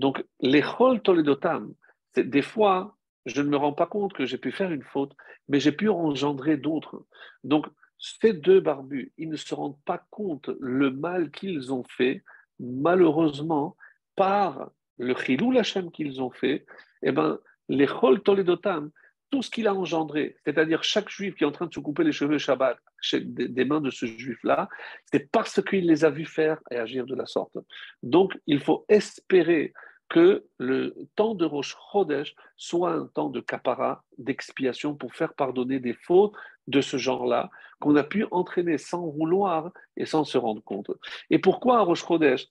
[0.00, 0.64] donc, les
[1.04, 1.74] toledotam,
[2.16, 2.96] des fois,
[3.26, 5.12] je ne me rends pas compte que j'ai pu faire une faute,
[5.48, 7.04] mais j'ai pu engendrer d'autres.
[7.44, 7.66] Donc,
[7.98, 12.24] ces deux barbus, ils ne se rendent pas compte le mal qu'ils ont fait,
[12.60, 13.76] malheureusement,
[14.16, 16.66] par le chilou lachem qu'ils ont fait,
[17.02, 17.38] eh ben,
[17.68, 18.90] les chol toledotam,
[19.30, 22.04] tout ce qu'il a engendré, c'est-à-dire chaque juif qui est en train de se couper
[22.04, 22.76] les cheveux Shabbat
[23.14, 24.68] des mains de ce juif-là,
[25.04, 27.56] c'est parce qu'il les a vus faire et agir de la sorte.
[28.02, 29.72] Donc, il faut espérer
[30.08, 35.78] que le temps de Rosh Chodesh soit un temps de kapara, d'expiation pour faire pardonner
[35.78, 36.34] des fautes
[36.70, 40.90] de ce genre-là qu'on a pu entraîner sans vouloir et sans se rendre compte.
[41.30, 42.46] Et pourquoi Rosh Chodesh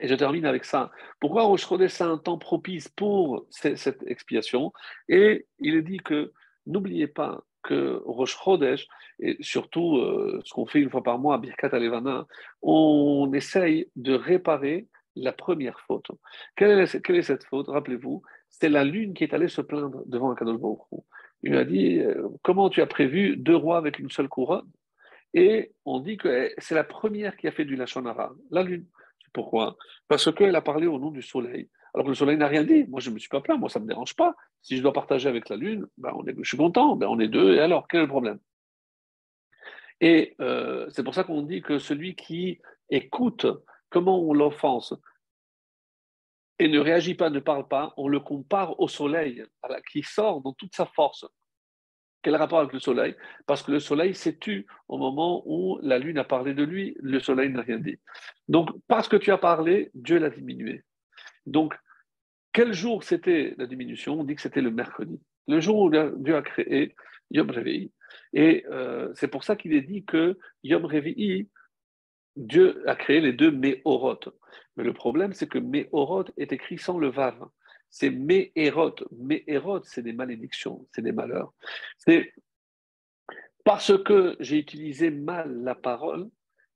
[0.00, 0.90] et je termine avec ça.
[1.20, 4.72] Pourquoi Rosh Chodesh c'est un temps propice pour cette expiation?
[5.08, 6.32] Et il est dit que
[6.66, 8.86] n'oubliez pas que Rosh Chodesh,
[9.18, 12.26] et surtout euh, ce qu'on fait une fois par mois à Birkat Alevana,
[12.62, 14.86] on essaye de réparer
[15.16, 16.06] la première faute.
[16.56, 17.68] Quelle est, cette faute?
[17.68, 20.78] Rappelez-vous, c'est la lune qui est allée se plaindre devant Akadosh Baruch
[21.42, 24.68] Il lui a dit euh, Comment tu as prévu deux rois avec une seule couronne?
[25.34, 28.86] Et on dit que c'est la première qui a fait du Lachonara, la lune.
[29.32, 29.76] Pourquoi?
[30.08, 31.68] Parce qu'elle a parlé au nom du soleil.
[31.94, 32.84] Alors que le soleil n'a rien dit.
[32.88, 33.58] Moi, je ne me suis pas plaint.
[33.58, 34.34] Moi, ça ne me dérange pas.
[34.62, 36.96] Si je dois partager avec la lune, ben, je suis content.
[36.96, 37.54] Ben, on est deux.
[37.54, 38.38] Et alors, quel est le problème?
[40.00, 42.60] Et euh, c'est pour ça qu'on dit que celui qui
[42.90, 43.46] écoute
[43.90, 44.94] comment on l'offense
[46.58, 49.44] et ne réagit pas, ne parle pas, on le compare au soleil,
[49.90, 51.26] qui sort dans toute sa force.
[52.22, 53.14] Quel rapport avec le soleil?
[53.46, 56.96] Parce que le soleil s'est tu au moment où la lune a parlé de lui,
[57.00, 57.98] le soleil n'a rien dit.
[58.48, 60.82] Donc, parce que tu as parlé, Dieu l'a diminué.
[61.46, 61.74] Donc,
[62.52, 64.18] quel jour c'était la diminution?
[64.20, 65.20] On dit que c'était le mercredi.
[65.46, 66.96] Le jour où Dieu a créé
[67.30, 67.92] Yom Revi'i.
[68.32, 71.48] Et euh, c'est pour ça qu'il est dit que Yom Revi'i,
[72.38, 74.20] Dieu a créé les deux Méorot.
[74.76, 77.36] Mais le problème, c'est que Méorot est écrit sans le Vav.
[77.90, 78.94] C'est Méhérot.
[79.10, 81.52] Méhérot, c'est des malédictions, c'est des malheurs.
[81.98, 82.32] C'est
[83.64, 86.30] parce que j'ai utilisé mal la parole,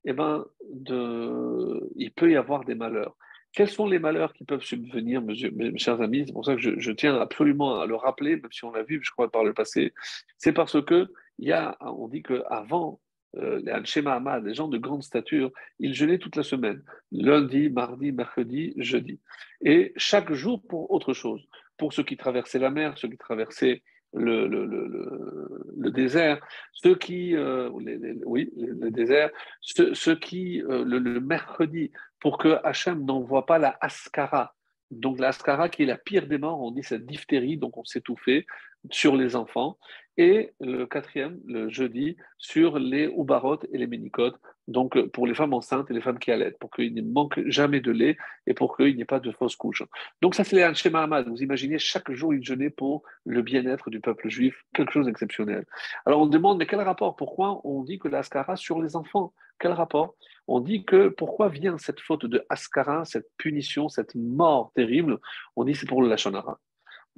[0.05, 1.89] eh ben, de...
[1.95, 3.15] il peut y avoir des malheurs.
[3.53, 6.25] quels sont les malheurs qui peuvent subvenir, mes, mes chers amis?
[6.27, 8.99] C'est pour ça que je, tiens absolument à le rappeler, même si on l'a vu,
[9.01, 9.93] je crois, par le passé.
[10.37, 11.07] C'est parce que
[11.39, 12.99] il y a, on dit qu'avant,
[13.37, 17.69] euh, les Anshema Ahmad, les gens de grande stature, ils jeûnaient toute la semaine, lundi,
[17.69, 19.19] mardi, mercredi, jeudi.
[19.61, 21.45] Et chaque jour pour autre chose.
[21.77, 23.81] Pour ceux qui traversaient la mer, ceux qui traversaient
[24.13, 26.39] le, le, le, le désert,
[26.71, 29.31] ceux qui, oui, le désert,
[29.61, 34.53] ceux, qui, le, mercredi, pour que Hachem n'envoie pas la Ascara.
[34.91, 37.83] Donc la Ascara qui est la pire des morts, on dit cette diphtérie, donc on
[37.83, 38.45] s'étouffait
[38.91, 39.77] sur les enfants.
[40.17, 45.53] Et le quatrième, le jeudi, sur les oubarot et les ménicotes, donc pour les femmes
[45.53, 48.77] enceintes et les femmes qui allaitent, pour qu'il ne manque jamais de lait et pour
[48.77, 49.83] qu'il n'y ait pas de fausses couches.
[50.21, 51.07] Donc ça, c'est les schéma.
[51.23, 55.65] Vous imaginez, chaque jour, il jeûnait pour le bien-être du peuple juif, quelque chose d'exceptionnel.
[56.05, 57.15] Alors on demande, mais quel rapport?
[57.15, 59.33] Pourquoi on dit que l'ascara sur les enfants?
[59.59, 60.15] Quel rapport?
[60.47, 65.19] On dit que pourquoi vient cette faute de ascara, cette punition, cette mort terrible?
[65.55, 66.59] On dit c'est pour le lachonara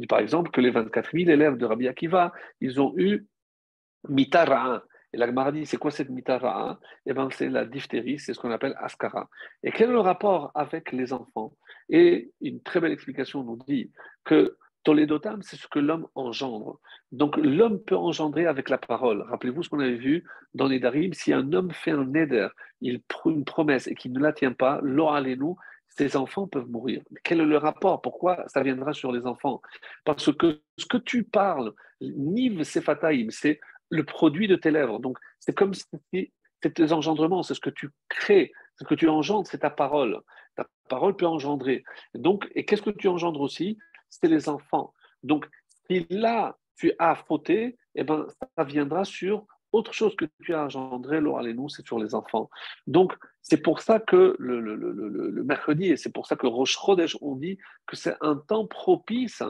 [0.07, 3.25] par exemple que les 24 000 élèves de Rabbi Akiva, ils ont eu
[4.09, 4.83] mitara.
[5.13, 8.51] Et la Gemara c'est quoi cette mitara Eh bien, c'est la diphtérie, c'est ce qu'on
[8.51, 9.29] appelle askara.
[9.63, 11.53] Et quel est le rapport avec les enfants?
[11.89, 13.91] Et une très belle explication nous dit
[14.25, 16.79] que Toledotam, c'est ce que l'homme engendre.
[17.11, 19.21] Donc l'homme peut engendrer avec la parole.
[19.23, 22.49] Rappelez-vous ce qu'on avait vu dans les Darim, si un homme fait un neder,
[22.81, 25.57] il prend une promesse et qu'il ne la tient pas, lo nous
[25.97, 27.01] ces enfants peuvent mourir.
[27.23, 28.01] Quel est le rapport?
[28.01, 29.61] Pourquoi ça viendra sur les enfants?
[30.03, 33.59] Parce que ce que tu parles, niv sefataim, c'est
[33.89, 34.99] le produit de tes lèvres.
[34.99, 39.47] Donc, c'est comme si tes engendrements, c'est ce que tu crées, ce que tu engendres,
[39.47, 40.19] c'est ta parole.
[40.55, 41.83] Ta parole peut engendrer.
[42.13, 43.77] Donc, et qu'est-ce que tu engendres aussi?
[44.09, 44.93] C'est les enfants.
[45.23, 45.47] Donc,
[45.87, 48.27] si là, tu as fauté, eh ben,
[48.57, 49.45] ça viendra sur
[49.75, 52.49] autre chose que tu as engendré, nous, c'est sur les enfants.
[52.87, 57.35] Donc, c'est pour ça que le, mercredi, et c'est pour ça que Rosh Chodesh, on
[57.35, 59.43] dit que c'est un temps propice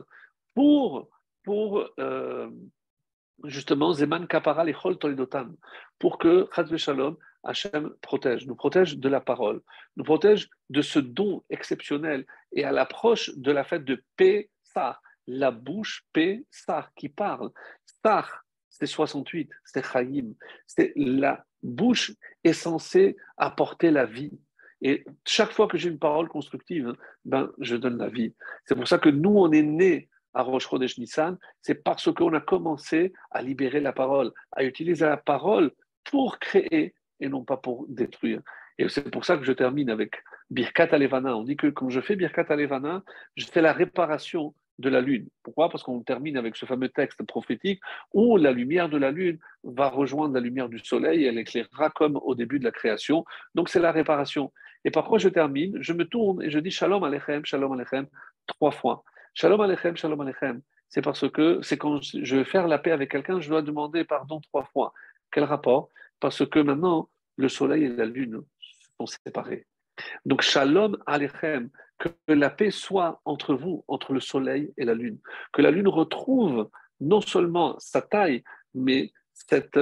[0.54, 1.08] pour,
[1.44, 2.50] pour euh,
[3.44, 5.56] justement, Zeman Kapara Chol Toledotam,
[6.00, 9.62] pour que Chazve Shalom, Hachem protège, nous protège de la parole,
[9.98, 12.26] nous protège de ce don exceptionnel.
[12.52, 17.52] Et à l'approche de la fête de Pessah, la bouche Pessah qui parle,
[18.04, 18.45] Sar,
[18.78, 20.34] c'est 68, c'est Chaim.
[20.68, 24.38] C'est la bouche est censée apporter la vie.
[24.82, 26.94] Et chaque fois que j'ai une parole constructive,
[27.24, 28.36] ben, je donne la vie.
[28.66, 32.42] C'est pour ça que nous, on est nés à Rosh Nissan, c'est parce qu'on a
[32.42, 35.72] commencé à libérer la parole, à utiliser la parole
[36.04, 38.42] pour créer et non pas pour détruire.
[38.78, 41.38] Et c'est pour ça que je termine avec Birkat Alevana.
[41.38, 43.04] On dit que quand je fais Birkat Alevana,
[43.38, 45.28] je fais la réparation de la lune.
[45.44, 45.70] Pourquoi?
[45.70, 47.80] Parce qu'on termine avec ce fameux texte prophétique
[48.14, 51.90] où la lumière de la lune va rejoindre la lumière du soleil et elle éclairera
[51.90, 53.26] comme au début de la création.
[53.56, 54.52] Donc c'est la réparation.
[54.84, 58.08] Et parfois je termine, je me tourne et je dis Shalom Alechem, Shalom Alechem
[58.48, 59.04] trois fois.
[59.34, 60.62] Shalom Alechem, Shalom Alechem.
[60.90, 64.04] C'est parce que c'est quand je veux faire la paix avec quelqu'un, je dois demander
[64.04, 64.94] pardon trois fois.
[65.32, 65.90] Quel rapport?
[66.20, 68.44] Parce que maintenant, le soleil et la lune
[68.98, 69.66] sont séparés.
[70.26, 75.20] Donc, shalom alechem, que la paix soit entre vous, entre le soleil et la lune.
[75.54, 76.70] Que la lune retrouve
[77.00, 78.44] non seulement sa taille,
[78.74, 79.80] mais cette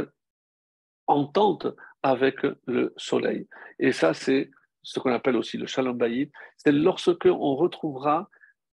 [1.07, 1.67] entente
[2.01, 3.47] avec le soleil.
[3.79, 4.51] Et ça, c'est
[4.83, 6.31] ce qu'on appelle aussi le shalom bayit.
[6.57, 8.29] C'est lorsque on retrouvera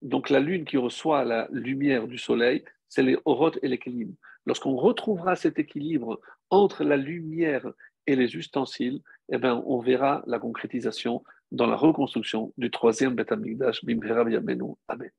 [0.03, 4.15] donc la lune qui reçoit la lumière du soleil, c'est les orotes et l'équilibre.
[4.45, 7.67] Lorsqu'on retrouvera cet équilibre entre la lumière
[8.07, 11.23] et les ustensiles, eh bien, on verra la concrétisation
[11.53, 14.25] dans la reconstruction du troisième Beth Amikdash, Bimhera
[14.89, 15.11] Amen.